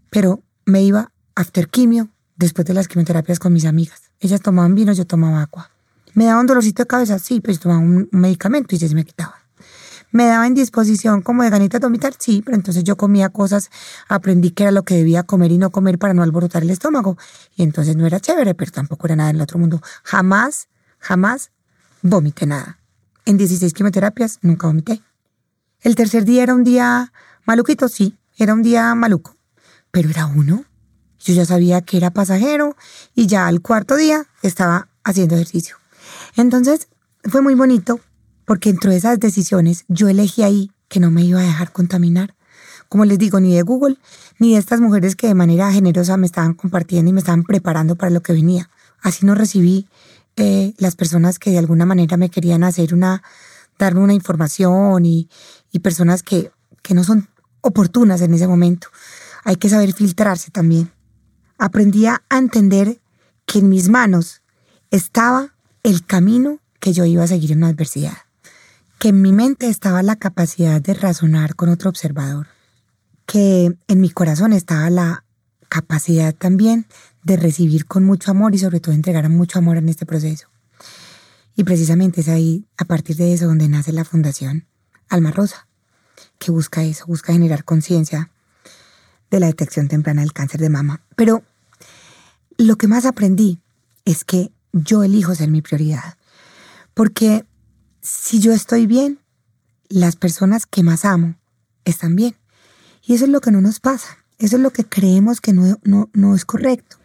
Pero 0.08 0.42
me 0.64 0.82
iba 0.82 1.12
after 1.34 1.68
quimio, 1.68 2.08
después 2.34 2.66
de 2.66 2.72
las 2.72 2.88
quimioterapias 2.88 3.40
con 3.40 3.52
mis 3.52 3.66
amigas. 3.66 4.10
Ellas 4.20 4.40
tomaban 4.40 4.74
vino, 4.74 4.94
yo 4.94 5.06
tomaba 5.06 5.42
agua. 5.42 5.70
Me 6.14 6.24
daba 6.24 6.40
un 6.40 6.46
dolorcito 6.46 6.82
de 6.82 6.86
cabeza, 6.86 7.18
sí, 7.18 7.40
pues 7.40 7.60
tomaba 7.60 7.80
un 7.80 8.08
medicamento 8.10 8.74
y 8.74 8.78
ya 8.78 8.88
se 8.88 8.94
me 8.94 9.04
quitaba 9.04 9.43
me 10.14 10.26
daba 10.26 10.46
en 10.46 10.54
disposición 10.54 11.22
como 11.22 11.42
de 11.42 11.50
ganitas 11.50 11.80
de 11.80 11.88
vomitar, 11.88 12.14
sí, 12.16 12.40
pero 12.40 12.56
entonces 12.56 12.84
yo 12.84 12.96
comía 12.96 13.30
cosas, 13.30 13.70
aprendí 14.08 14.52
que 14.52 14.62
era 14.62 14.70
lo 14.70 14.84
que 14.84 14.94
debía 14.94 15.24
comer 15.24 15.50
y 15.50 15.58
no 15.58 15.70
comer 15.70 15.98
para 15.98 16.14
no 16.14 16.22
alborotar 16.22 16.62
el 16.62 16.70
estómago. 16.70 17.18
Y 17.56 17.64
entonces 17.64 17.96
no 17.96 18.06
era 18.06 18.20
chévere, 18.20 18.54
pero 18.54 18.70
tampoco 18.70 19.08
era 19.08 19.16
nada 19.16 19.30
en 19.30 19.36
el 19.36 19.42
otro 19.42 19.58
mundo. 19.58 19.82
Jamás, 20.04 20.68
jamás 21.00 21.50
vomité 22.00 22.46
nada. 22.46 22.78
En 23.24 23.38
16 23.38 23.74
quimioterapias 23.74 24.38
nunca 24.42 24.68
vomité. 24.68 25.02
El 25.80 25.96
tercer 25.96 26.24
día 26.24 26.44
era 26.44 26.54
un 26.54 26.62
día 26.62 27.12
maluquito, 27.44 27.88
sí, 27.88 28.16
era 28.38 28.54
un 28.54 28.62
día 28.62 28.94
maluco, 28.94 29.36
pero 29.90 30.10
era 30.10 30.26
uno. 30.26 30.64
Yo 31.18 31.34
ya 31.34 31.44
sabía 31.44 31.80
que 31.80 31.96
era 31.96 32.12
pasajero 32.12 32.76
y 33.16 33.26
ya 33.26 33.48
al 33.48 33.62
cuarto 33.62 33.96
día 33.96 34.26
estaba 34.42 34.86
haciendo 35.02 35.34
ejercicio. 35.34 35.76
Entonces 36.36 36.86
fue 37.24 37.42
muy 37.42 37.56
bonito 37.56 37.98
porque 38.44 38.70
entre 38.70 38.96
esas 38.96 39.18
decisiones 39.20 39.84
yo 39.88 40.08
elegí 40.08 40.42
ahí 40.42 40.70
que 40.88 41.00
no 41.00 41.10
me 41.10 41.22
iba 41.22 41.40
a 41.40 41.44
dejar 41.44 41.72
contaminar. 41.72 42.34
Como 42.88 43.04
les 43.04 43.18
digo, 43.18 43.40
ni 43.40 43.54
de 43.54 43.62
Google, 43.62 43.98
ni 44.38 44.52
de 44.52 44.58
estas 44.58 44.80
mujeres 44.80 45.16
que 45.16 45.26
de 45.26 45.34
manera 45.34 45.72
generosa 45.72 46.16
me 46.16 46.26
estaban 46.26 46.54
compartiendo 46.54 47.10
y 47.10 47.12
me 47.12 47.20
estaban 47.20 47.42
preparando 47.42 47.96
para 47.96 48.10
lo 48.10 48.22
que 48.22 48.32
venía. 48.32 48.70
Así 49.02 49.26
no 49.26 49.34
recibí 49.34 49.88
eh, 50.36 50.74
las 50.78 50.94
personas 50.94 51.38
que 51.38 51.50
de 51.50 51.58
alguna 51.58 51.86
manera 51.86 52.16
me 52.16 52.30
querían 52.30 52.62
hacer 52.62 52.94
una, 52.94 53.22
darme 53.78 54.00
una 54.00 54.14
información 54.14 55.04
y, 55.06 55.28
personas 55.82 56.22
que, 56.22 56.52
que 56.82 56.94
no 56.94 57.02
son 57.02 57.28
oportunas 57.60 58.20
en 58.20 58.32
ese 58.34 58.46
momento. 58.46 58.88
Hay 59.44 59.56
que 59.56 59.68
saber 59.68 59.92
filtrarse 59.92 60.52
también. 60.52 60.92
Aprendí 61.58 62.06
a 62.06 62.22
entender 62.30 63.00
que 63.44 63.58
en 63.58 63.68
mis 63.68 63.88
manos 63.88 64.42
estaba 64.92 65.54
el 65.82 66.06
camino 66.06 66.60
que 66.78 66.92
yo 66.92 67.04
iba 67.04 67.24
a 67.24 67.26
seguir 67.26 67.50
en 67.50 67.60
la 67.60 67.68
adversidad 67.68 68.18
que 68.98 69.08
en 69.08 69.22
mi 69.22 69.32
mente 69.32 69.68
estaba 69.68 70.02
la 70.02 70.16
capacidad 70.16 70.80
de 70.80 70.94
razonar 70.94 71.54
con 71.56 71.68
otro 71.68 71.90
observador, 71.90 72.48
que 73.26 73.76
en 73.88 74.00
mi 74.00 74.10
corazón 74.10 74.52
estaba 74.52 74.90
la 74.90 75.24
capacidad 75.68 76.34
también 76.34 76.86
de 77.22 77.36
recibir 77.36 77.86
con 77.86 78.04
mucho 78.04 78.30
amor 78.30 78.54
y 78.54 78.58
sobre 78.58 78.80
todo 78.80 78.94
entregar 78.94 79.28
mucho 79.28 79.58
amor 79.58 79.76
en 79.76 79.88
este 79.88 80.06
proceso. 80.06 80.48
Y 81.56 81.64
precisamente 81.64 82.20
es 82.20 82.28
ahí, 82.28 82.66
a 82.76 82.84
partir 82.84 83.16
de 83.16 83.32
eso, 83.32 83.46
donde 83.46 83.68
nace 83.68 83.92
la 83.92 84.04
Fundación 84.04 84.66
Alma 85.08 85.30
Rosa, 85.30 85.66
que 86.38 86.50
busca 86.50 86.82
eso, 86.82 87.06
busca 87.06 87.32
generar 87.32 87.64
conciencia 87.64 88.30
de 89.30 89.40
la 89.40 89.46
detección 89.46 89.88
temprana 89.88 90.22
del 90.22 90.32
cáncer 90.32 90.60
de 90.60 90.68
mama. 90.68 91.02
Pero 91.16 91.42
lo 92.56 92.76
que 92.76 92.88
más 92.88 93.04
aprendí 93.04 93.60
es 94.04 94.24
que 94.24 94.52
yo 94.72 95.02
elijo 95.02 95.34
ser 95.34 95.50
mi 95.50 95.62
prioridad, 95.62 96.16
porque 96.94 97.44
si 98.04 98.38
yo 98.38 98.52
estoy 98.52 98.86
bien, 98.86 99.18
las 99.88 100.14
personas 100.14 100.66
que 100.66 100.82
más 100.82 101.06
amo 101.06 101.36
están 101.86 102.14
bien. 102.14 102.36
Y 103.02 103.14
eso 103.14 103.24
es 103.24 103.30
lo 103.30 103.40
que 103.40 103.50
no 103.50 103.62
nos 103.62 103.80
pasa. 103.80 104.18
Eso 104.38 104.56
es 104.56 104.62
lo 104.62 104.72
que 104.72 104.84
creemos 104.84 105.40
que 105.40 105.54
no, 105.54 105.78
no, 105.82 106.34
es 106.34 106.44
correcto. 106.44 106.98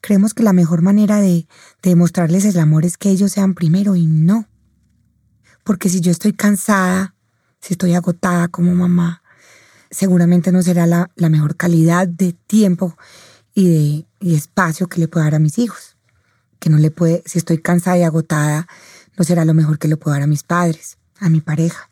Creemos 0.00 0.34
que 0.34 0.42
la 0.42 0.52
mejor 0.52 0.82
manera 0.82 1.20
de, 1.20 1.46
de 1.82 1.90
demostrarles 1.90 2.44
el 2.44 2.58
amor 2.58 2.84
es 2.84 2.98
que 2.98 3.10
ellos 3.10 3.30
sean 3.30 3.54
primero 3.54 3.94
y 3.94 4.06
no. 4.06 4.48
Porque 5.62 5.88
si 5.88 6.00
yo 6.00 6.10
estoy 6.10 6.32
cansada, 6.32 7.14
si 7.60 7.74
estoy 7.74 7.94
agotada 7.94 8.48
como 8.48 8.74
mamá, 8.74 9.22
seguramente 9.90 10.50
no 10.50 10.62
será 10.62 10.86
la, 10.86 11.10
la 11.14 11.28
mejor 11.28 11.56
calidad 11.56 12.08
de 12.08 12.32
tiempo 12.32 12.96
y 13.54 13.68
de, 13.68 14.06
y 14.20 14.34
espacio 14.34 14.88
que 14.88 15.00
le 15.00 15.06
puedo 15.06 15.24
dar 15.24 15.36
a 15.36 15.38
mis 15.38 15.58
hijos. 15.58 15.96
Que 16.58 16.70
no 16.70 16.78
le 16.78 16.90
puede, 16.90 17.22
si 17.24 17.38
estoy 17.38 17.58
cansada 17.58 17.98
y 17.98 18.02
agotada, 18.02 18.66
no 19.16 19.24
será 19.24 19.44
lo 19.44 19.54
mejor 19.54 19.78
que 19.78 19.88
le 19.88 19.96
puedo 19.96 20.14
dar 20.14 20.22
a 20.22 20.28
mis 20.28 20.42
padres, 20.42 20.98
a 21.18 21.28
mi 21.28 21.40
pareja. 21.40 21.90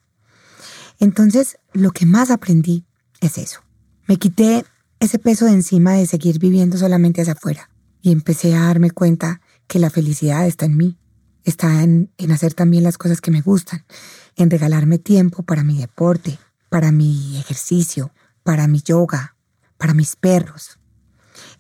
Entonces, 0.99 1.59
lo 1.73 1.91
que 1.91 2.07
más 2.07 2.31
aprendí 2.31 2.85
es 3.21 3.39
eso. 3.39 3.61
Me 4.07 4.19
quité 4.19 4.65
ese 5.01 5.19
peso 5.19 5.47
de 5.47 5.53
encima 5.53 5.95
de 5.95 6.07
seguir 6.07 6.39
viviendo 6.39 6.77
solamente 6.77 7.23
hacia 7.23 7.35
afuera 7.35 7.71
y 8.01 8.13
empecé 8.13 8.55
a 8.55 8.67
darme 8.67 8.91
cuenta 8.91 9.41
que 9.67 9.79
la 9.79 9.91
felicidad 9.91 10.47
está 10.47 10.67
en 10.67 10.77
mí, 10.77 10.99
está 11.45 11.83
en, 11.83 12.13
en 12.19 12.33
hacer 12.33 12.55
también 12.55 12.85
las 12.85 12.99
cosas 12.99 13.21
que 13.21 13.31
me 13.31 13.41
gustan, 13.41 13.85
en 14.37 14.51
regalarme 14.51 14.99
tiempo 14.99 15.43
para 15.43 15.65
mi 15.65 15.79
deporte, 15.79 16.39
para 16.69 16.93
mi 16.93 17.39
ejercicio, 17.39 18.13
para 18.43 18.67
mi 18.67 18.81
yoga, 18.81 19.37
para 19.77 19.95
mis 19.95 20.17
perros, 20.17 20.79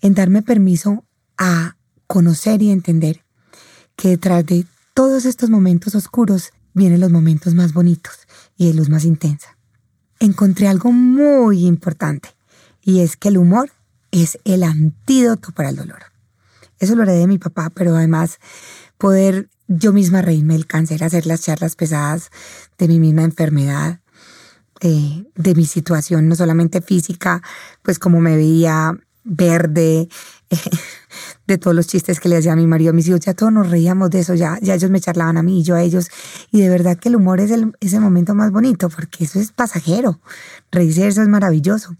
en 0.01 0.15
darme 0.15 0.43
permiso 0.43 1.05
a 1.37 1.77
conocer 2.07 2.63
y 2.63 2.71
entender 2.71 3.25
que 3.97 4.09
detrás 4.09 4.45
de 4.47 4.67
todos 5.03 5.25
estos 5.25 5.51
momentos 5.51 5.97
oscuros 5.97 6.53
vienen 6.75 7.01
los 7.01 7.11
momentos 7.11 7.57
más 7.57 7.73
bonitos 7.73 8.21
y 8.57 8.69
de 8.69 8.75
luz 8.75 8.89
más 8.89 9.05
intensa. 9.05 9.59
Encontré 10.21 10.69
algo 10.69 10.93
muy 10.93 11.67
importante 11.67 12.29
y 12.85 13.01
es 13.01 13.17
que 13.17 13.27
el 13.27 13.39
humor 13.39 13.73
es 14.13 14.39
el 14.45 14.63
antídoto 14.63 15.51
para 15.51 15.71
el 15.71 15.77
dolor. 15.77 16.05
Eso 16.79 16.95
lo 16.95 17.03
heredé 17.03 17.19
de 17.19 17.27
mi 17.27 17.39
papá, 17.39 17.71
pero 17.75 17.97
además 17.97 18.39
poder 18.97 19.49
yo 19.67 19.93
misma 19.93 20.23
reírme 20.23 20.55
del 20.55 20.69
cáncer, 20.69 21.03
hacer 21.03 21.27
las 21.27 21.41
charlas 21.41 21.75
pesadas 21.75 22.31
de 22.79 22.87
mi 22.87 23.01
misma 23.01 23.25
enfermedad, 23.25 23.99
eh, 24.83 25.25
de 25.35 25.55
mi 25.57 25.67
situación, 25.67 26.29
no 26.29 26.37
solamente 26.37 26.81
física, 26.81 27.43
pues 27.83 27.99
como 27.99 28.21
me 28.21 28.37
veía 28.37 28.97
verde, 29.25 30.09
de 31.47 31.59
todos 31.59 31.75
los 31.75 31.87
chistes 31.87 32.21
que 32.21 32.29
le 32.29 32.37
hacía 32.37 32.53
a 32.53 32.57
mi 32.57 32.67
marido, 32.67 32.91
a 32.91 32.93
mis 32.93 33.09
hijos, 33.09 33.21
ya 33.21 33.35
todos 33.35 33.53
nos 33.53 33.71
reíamos 33.71 34.11
de 34.11 34.21
eso, 34.21 34.35
ya, 34.35 34.59
ya 34.61 34.75
ellos 34.75 34.91
me 34.91 35.01
charlaban 35.01 35.37
a 35.37 35.43
mí 35.43 35.61
y 35.61 35.63
yo 35.63 35.75
a 35.75 35.83
ellos. 35.83 36.09
Y 36.51 36.61
de 36.61 36.69
verdad 36.69 36.99
que 36.99 37.09
el 37.09 37.17
humor 37.17 37.41
es 37.41 37.51
el, 37.51 37.73
ese 37.81 38.01
momento 38.01 38.35
más 38.35 38.51
bonito, 38.51 38.89
porque 38.89 39.25
eso 39.25 39.41
es 39.41 39.53
pasajero. 39.53 40.21
Reírse 40.71 41.07
eso 41.07 41.23
es 41.23 41.29
maravilloso. 41.29 41.97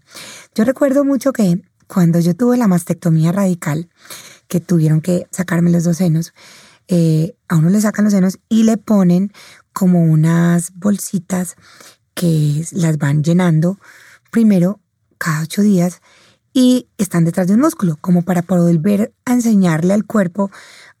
Yo 0.55 0.63
recuerdo 0.63 1.03
mucho 1.03 1.33
que 1.33 1.61
cuando 1.87 2.19
yo 2.19 2.35
tuve 2.35 2.57
la 2.57 2.67
mastectomía 2.67 3.31
radical, 3.31 3.89
que 4.47 4.59
tuvieron 4.59 5.01
que 5.01 5.27
sacarme 5.31 5.71
los 5.71 5.83
dos 5.83 5.97
senos, 5.97 6.33
eh, 6.87 7.35
a 7.47 7.57
uno 7.57 7.69
le 7.69 7.81
sacan 7.81 8.05
los 8.05 8.13
senos 8.13 8.39
y 8.49 8.63
le 8.63 8.77
ponen 8.77 9.31
como 9.71 10.03
unas 10.03 10.73
bolsitas 10.75 11.55
que 12.13 12.63
las 12.71 12.97
van 12.97 13.23
llenando 13.23 13.79
primero 14.31 14.79
cada 15.17 15.41
ocho 15.41 15.61
días 15.61 16.01
y 16.53 16.87
están 16.97 17.25
detrás 17.25 17.47
de 17.47 17.55
un 17.55 17.61
músculo, 17.61 17.97
como 17.99 18.21
para 18.21 18.43
volver 18.43 19.13
a 19.25 19.33
enseñarle 19.33 19.93
al 19.93 20.05
cuerpo 20.05 20.51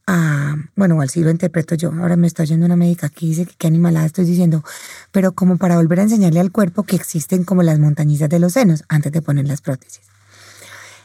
a, 0.05 0.55
bueno, 0.75 1.01
así 1.01 1.23
lo 1.23 1.29
interpreto 1.29 1.75
yo, 1.75 1.91
ahora 1.93 2.17
me 2.17 2.27
está 2.27 2.43
oyendo 2.43 2.65
una 2.65 2.75
médica 2.75 3.07
aquí, 3.07 3.29
dice 3.29 3.45
que 3.45 3.55
qué 3.57 3.67
animalada 3.67 4.05
estoy 4.05 4.25
diciendo, 4.25 4.63
pero 5.11 5.31
como 5.33 5.57
para 5.57 5.77
volver 5.77 5.99
a 5.99 6.03
enseñarle 6.03 6.39
al 6.41 6.51
cuerpo 6.51 6.83
que 6.83 6.95
existen 6.97 7.45
como 7.45 7.63
las 7.63 7.79
montañitas 7.79 8.27
de 8.27 8.39
los 8.39 8.53
senos 8.53 8.83
antes 8.89 9.11
de 9.11 9.21
poner 9.21 9.47
las 9.47 9.61
prótesis. 9.61 10.01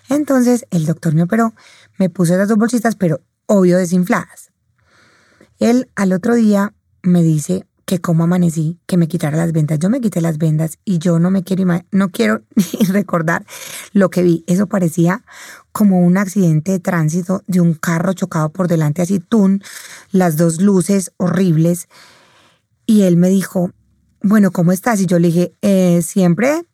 Entonces 0.09 0.67
el 0.71 0.87
doctor 0.87 1.15
me 1.15 1.23
operó, 1.23 1.55
me 1.99 2.09
puso 2.09 2.35
esas 2.35 2.49
dos 2.49 2.59
bolsitas, 2.59 2.97
pero 2.97 3.21
obvio 3.47 3.79
desinfladas. 3.79 4.51
Él 5.59 5.91
al 5.95 6.13
otro 6.13 6.35
día 6.35 6.73
me 7.03 7.23
dice, 7.23 7.67
que 7.89 8.03
cómo 8.03 8.25
amanecí, 8.25 8.79
que 8.85 8.99
me 8.99 9.09
quitara 9.09 9.39
las 9.39 9.53
vendas. 9.53 9.79
Yo 9.79 9.89
me 9.89 10.03
quité 10.03 10.21
las 10.21 10.37
vendas 10.37 10.79
y 10.85 10.99
yo 10.99 11.19
no 11.19 11.31
me 11.31 11.43
quiero 11.43 11.65
no 11.91 12.11
quiero 12.11 12.43
ni 12.55 12.85
recordar 12.85 13.47
lo 13.95 14.11
que 14.11 14.23
vi. 14.23 14.45
Eso 14.47 14.67
parecía 14.67 15.25
como 15.73 16.01
un 16.01 16.19
accidente 16.19 16.73
de 16.73 16.81
tránsito 16.81 17.43
de 17.47 17.63
un 17.63 17.73
carro 17.73 18.13
chocado 18.13 18.51
por 18.51 18.69
delante 18.69 19.01
así 19.01 19.21
tun, 19.21 19.63
las 20.13 20.37
dos 20.37 20.61
luces 20.61 21.13
horribles. 21.17 21.89
Y 22.85 23.05
él 23.05 23.17
me 23.17 23.31
dijo, 23.31 23.71
bueno, 24.23 24.51
¿cómo 24.51 24.73
estás? 24.73 25.01
Y 25.01 25.07
yo 25.07 25.19
le 25.19 25.29
dije, 25.29 25.55
eh, 25.63 26.03
siempre, 26.03 26.67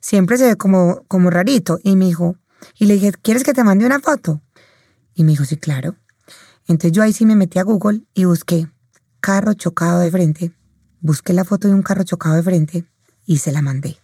siempre 0.00 0.36
se 0.36 0.46
ve 0.46 0.56
como, 0.56 1.04
como 1.08 1.30
rarito. 1.30 1.78
Y 1.82 1.96
me 1.96 2.04
dijo, 2.04 2.36
y 2.78 2.84
le 2.84 2.94
dije, 2.94 3.12
¿quieres 3.12 3.44
que 3.44 3.54
te 3.54 3.64
mande 3.64 3.86
una 3.86 4.00
foto? 4.00 4.42
Y 5.14 5.24
me 5.24 5.30
dijo, 5.30 5.46
sí, 5.46 5.56
claro. 5.56 5.96
Entonces 6.66 6.92
yo 6.92 7.02
ahí 7.02 7.14
sí 7.14 7.24
me 7.24 7.34
metí 7.34 7.58
a 7.58 7.62
Google 7.62 8.02
y 8.12 8.26
busqué 8.26 8.68
carro 9.20 9.54
chocado 9.54 10.00
de 10.00 10.10
frente, 10.10 10.52
busqué 11.00 11.32
la 11.32 11.44
foto 11.44 11.68
de 11.68 11.74
un 11.74 11.82
carro 11.82 12.04
chocado 12.04 12.36
de 12.36 12.42
frente 12.42 12.84
y 13.26 13.38
se 13.38 13.52
la 13.52 13.62
mandé. 13.62 13.98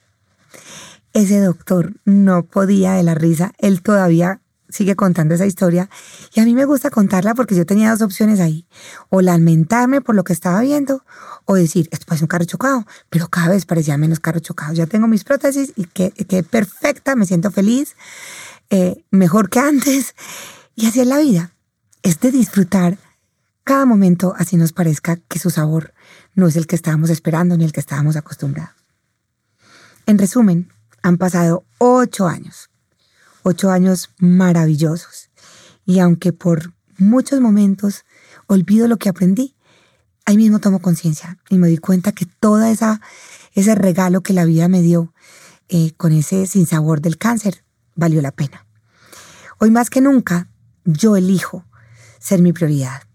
Ese 1.13 1.41
doctor 1.41 1.95
no 2.05 2.45
podía 2.45 2.93
de 2.93 3.03
la 3.03 3.15
risa, 3.15 3.53
él 3.59 3.83
todavía 3.83 4.41
sigue 4.69 4.97
contando 4.97 5.35
esa 5.35 5.47
historia 5.47 5.89
y 6.35 6.41
a 6.41 6.45
mí 6.45 6.55
me 6.55 6.65
gusta 6.65 6.91
contarla 6.91 7.35
porque 7.35 7.55
yo 7.55 7.65
tenía 7.65 7.91
dos 7.91 8.03
opciones 8.03 8.41
ahí, 8.41 8.67
o 9.09 9.23
lamentarme 9.23 10.01
por 10.01 10.15
lo 10.15 10.25
que 10.25 10.33
estaba 10.33 10.61
viendo 10.61 11.05
o 11.45 11.55
decir, 11.55 11.89
esto 11.93 12.15
es 12.15 12.23
un 12.23 12.29
carro 12.29 12.45
chocado, 12.45 12.87
pero 13.09 13.29
cada 13.29 13.49
vez 13.49 13.65
parecía 13.65 13.97
menos 13.97 14.21
carro 14.21 14.41
chocado, 14.41 14.73
ya 14.75 14.87
tengo 14.87 15.07
mis 15.07 15.25
prótesis 15.25 15.73
y 15.77 15.85
que, 15.85 16.11
perfecta, 16.43 17.17
me 17.17 17.27
siento 17.27 17.51
feliz, 17.51 17.97
eh, 18.71 19.05
mejor 19.11 19.49
que 19.49 19.61
antes. 19.61 20.15
Y 20.75 20.87
así 20.87 21.01
es 21.01 21.07
la 21.07 21.19
vida, 21.19 21.53
es 22.03 22.21
de 22.21 22.31
disfrutar 22.31 22.99
cada 23.67 23.85
momento 23.85 24.33
así 24.39 24.57
nos 24.57 24.73
parezca 24.73 25.17
que 25.17 25.41
su 25.41 25.51
sabor 25.51 25.93
no 26.37 26.47
es 26.47 26.55
el 26.55 26.69
que 26.69 26.77
estábamos 26.77 27.11
esperando 27.11 27.57
ni 27.57 27.65
el 27.65 27.73
que 27.73 27.81
estábamos 27.81 28.15
acostumbrados. 28.15 28.77
En 30.07 30.19
resumen, 30.19 30.73
han 31.03 31.17
pasado 31.17 31.65
ocho 31.79 32.29
años, 32.29 32.71
ocho 33.43 33.73
años 33.73 34.11
maravillosos. 34.21 35.31
Y 35.85 35.99
aunque 35.99 36.33
por 36.33 36.75
muchos 36.97 37.41
momentos 37.41 38.05
olvido 38.47 38.87
lo 38.87 38.99
que 38.99 39.09
aprendí, 39.09 39.57
ahí 40.27 40.37
mismo 40.37 40.61
tomo 40.61 40.79
conciencia 40.79 41.37
y 41.51 41.59
me 41.59 41.67
di 41.67 41.79
cuenta 41.79 42.13
que 42.13 42.25
toda 42.25 42.71
esa 42.71 43.01
ese 43.53 43.75
regalo 43.75 44.21
que 44.21 44.33
la 44.33 44.45
vida 44.45 44.69
me 44.69 44.81
dio 44.81 45.13
eh, 45.69 45.91
con 45.97 46.13
ese 46.13 46.47
sinsabor 46.47 47.01
del 47.01 47.19
cáncer 47.19 47.65
valió 47.97 48.23
la 48.23 48.31
pena. 48.31 48.65
Hoy 49.59 49.73
más 49.73 49.91
que 49.91 50.01
nunca, 50.01 50.51
yo 50.85 51.17
elijo 51.17 51.65
ser 52.21 52.43
mi 52.43 52.53
prioridad 52.53 53.06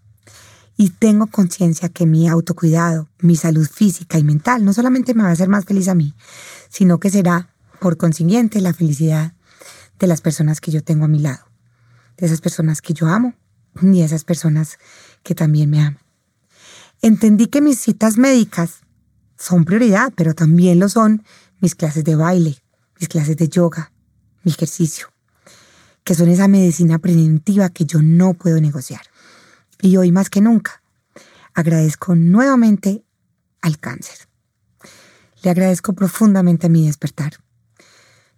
y 0.76 0.90
tengo 0.90 1.26
conciencia 1.26 1.88
que 1.88 2.06
mi 2.06 2.28
autocuidado, 2.28 3.08
mi 3.20 3.36
salud 3.36 3.68
física 3.68 4.18
y 4.18 4.24
mental 4.24 4.64
no 4.64 4.72
solamente 4.72 5.14
me 5.14 5.22
va 5.22 5.28
a 5.28 5.32
hacer 5.32 5.48
más 5.48 5.64
feliz 5.64 5.88
a 5.88 5.94
mí, 5.94 6.14
sino 6.68 6.98
que 6.98 7.10
será, 7.10 7.54
por 7.80 7.96
consiguiente, 7.96 8.60
la 8.60 8.72
felicidad 8.72 9.34
de 9.98 10.06
las 10.06 10.20
personas 10.20 10.60
que 10.60 10.70
yo 10.70 10.82
tengo 10.82 11.04
a 11.04 11.08
mi 11.08 11.18
lado, 11.18 11.44
de 12.16 12.26
esas 12.26 12.40
personas 12.40 12.80
que 12.80 12.94
yo 12.94 13.06
amo 13.06 13.34
y 13.80 13.98
de 13.98 14.04
esas 14.04 14.24
personas 14.24 14.78
que 15.22 15.34
también 15.34 15.70
me 15.70 15.80
aman. 15.80 15.98
Entendí 17.00 17.46
que 17.46 17.60
mis 17.60 17.78
citas 17.78 18.16
médicas 18.16 18.80
son 19.36 19.64
prioridad, 19.64 20.12
pero 20.16 20.34
también 20.34 20.78
lo 20.78 20.88
son 20.88 21.24
mis 21.60 21.74
clases 21.74 22.04
de 22.04 22.16
baile, 22.16 22.62
mis 22.98 23.08
clases 23.08 23.36
de 23.36 23.48
yoga, 23.48 23.92
mi 24.44 24.52
ejercicio, 24.52 25.08
que 26.04 26.14
son 26.14 26.28
esa 26.28 26.48
medicina 26.48 26.98
preventiva 26.98 27.68
que 27.70 27.84
yo 27.84 28.02
no 28.02 28.34
puedo 28.34 28.60
negociar. 28.60 29.02
Y 29.84 29.96
hoy 29.96 30.12
más 30.12 30.30
que 30.30 30.40
nunca, 30.40 30.80
agradezco 31.54 32.14
nuevamente 32.14 33.04
al 33.60 33.80
cáncer. 33.80 34.28
Le 35.42 35.50
agradezco 35.50 35.92
profundamente 35.92 36.68
a 36.68 36.70
mi 36.70 36.86
despertar. 36.86 37.32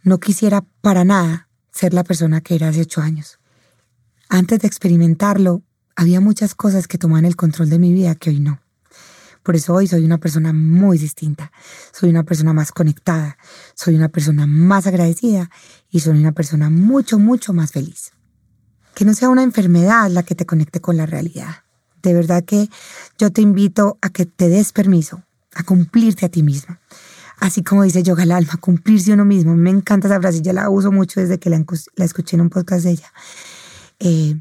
No 0.02 0.20
quisiera 0.20 0.64
para 0.80 1.04
nada 1.04 1.50
ser 1.70 1.92
la 1.92 2.02
persona 2.02 2.40
que 2.40 2.54
era 2.54 2.68
hace 2.68 2.80
ocho 2.80 3.02
años. 3.02 3.40
Antes 4.30 4.61
de 4.61 4.68
experimentarlo, 4.68 5.62
había 5.96 6.18
muchas 6.22 6.54
cosas 6.54 6.88
que 6.88 6.96
tomaban 6.96 7.26
el 7.26 7.37
control 7.37 7.68
de 7.68 7.78
mi 7.78 7.92
vida 7.92 8.14
que 8.14 8.30
hoy 8.30 8.40
no. 8.40 8.62
Por 9.42 9.54
eso 9.54 9.74
hoy 9.74 9.87
soy 9.87 10.02
una 10.02 10.16
persona 10.16 10.54
muy 10.54 10.96
distinta, 10.96 11.52
soy 11.92 12.09
una 12.09 12.22
persona 12.22 12.54
más 12.54 12.72
conectada, 12.72 13.37
soy 13.74 13.96
una 13.96 14.09
persona 14.09 14.46
más 14.46 14.87
agradecida 14.87 15.50
y 15.90 16.00
soy 16.00 16.18
una 16.18 16.33
persona 16.33 16.70
mucho, 16.70 17.18
mucho 17.18 17.52
más 17.52 17.70
feliz 17.70 18.13
que 18.94 19.04
no 19.04 19.14
sea 19.14 19.28
una 19.28 19.42
enfermedad 19.42 20.09
la 20.11 20.22
que 20.22 20.35
te 20.35 20.46
conecte 20.46 20.80
con 20.80 20.96
la 20.96 21.07
realidad. 21.07 21.64
De 22.02 22.14
verdad 22.14 22.44
que 22.44 22.68
yo 23.18 23.33
te 23.33 23.40
invito 23.40 23.98
a 24.00 24.11
que 24.11 24.26
te 24.26 24.48
des 24.48 24.72
permiso, 24.72 25.22
a 25.54 25.62
cumplirte 25.64 26.26
a 26.26 26.28
ti 26.28 26.42
misma. 26.42 26.80
Así 27.40 27.62
como 27.62 27.83
dice 27.83 28.02
Yoga 28.02 28.22
al 28.22 28.33
alma, 28.33 28.57
cumplirse 28.61 29.12
uno 29.12 29.24
mismo. 29.24 29.54
Me 29.54 29.70
encanta 29.70 30.09
esa 30.09 30.20
frase, 30.20 30.42
yo 30.42 30.52
la 30.52 30.70
uso 30.70 30.92
mucho 30.92 31.20
desde 31.20 31.38
que 31.38 31.50
la, 31.50 31.64
escuché 31.96 32.37
en 32.37 32.42
un 32.42 32.50
podcast 32.50 32.85
de 32.85 32.90
ella. 32.90 33.12
Eh, 33.98 34.37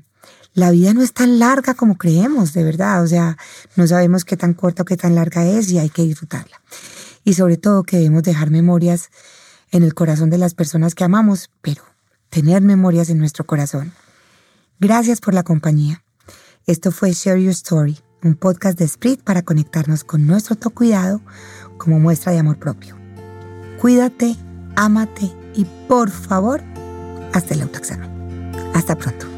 la 0.54 0.70
vida 0.70 0.94
no 0.94 1.02
es 1.02 1.14
tan 1.14 1.40
larga 1.40 1.74
como 1.74 1.98
creemos, 1.98 2.54
de 2.54 2.64
verdad. 2.64 3.02
O 3.02 3.08
sea, 3.08 3.38
no 3.76 3.88
sabemos 3.88 4.26
qué 4.26 4.38
tan 4.38 4.54
corta 4.54 4.84
o 4.84 4.86
qué 4.86 4.98
tan 4.98 5.16
larga 5.16 5.46
es 5.46 5.72
y 5.72 5.80
hay 5.80 5.90
que 5.90 6.04
disfrutarla. 6.04 6.62
Y 7.24 7.34
sobre 7.34 7.58
todo 7.58 7.84
que 7.84 7.98
debemos 7.98 8.24
dejar 8.24 8.52
memorias 8.52 9.10
en 9.72 9.82
el 9.84 9.96
corazón 9.96 10.30
de 10.30 10.38
las 10.38 10.54
personas 10.54 10.94
que 10.94 11.04
amamos, 11.04 11.50
pero 11.62 11.82
tener 12.30 12.62
memorias 12.62 13.10
en 13.10 13.18
nuestro 13.18 13.46
corazón 13.46 13.94
Gracias 14.84 15.22
por 15.22 15.34
la 15.34 15.44
compañía. 15.44 16.04
Esto 16.66 16.92
fue 16.92 17.14
Share 17.14 17.42
Your 17.42 17.52
Story, 17.52 18.00
un 18.22 18.36
podcast 18.36 18.78
de 18.78 18.86
Sprit 18.86 19.24
para 19.24 19.42
conectarnos 19.42 20.04
con 20.04 20.28
nuestro 20.28 20.56
autocuidado 20.56 21.22
como 21.78 22.02
muestra 22.02 22.34
de 22.34 22.40
amor 22.40 22.60
propio. 22.60 22.98
Cuídate, 23.80 24.36
ámate 24.76 25.32
y 25.56 25.64
por 25.88 26.10
favor, 26.10 26.62
hasta 27.32 27.54
el 27.54 27.62
autoexamen. 27.62 28.52
Hasta 28.74 28.98
pronto. 28.98 29.33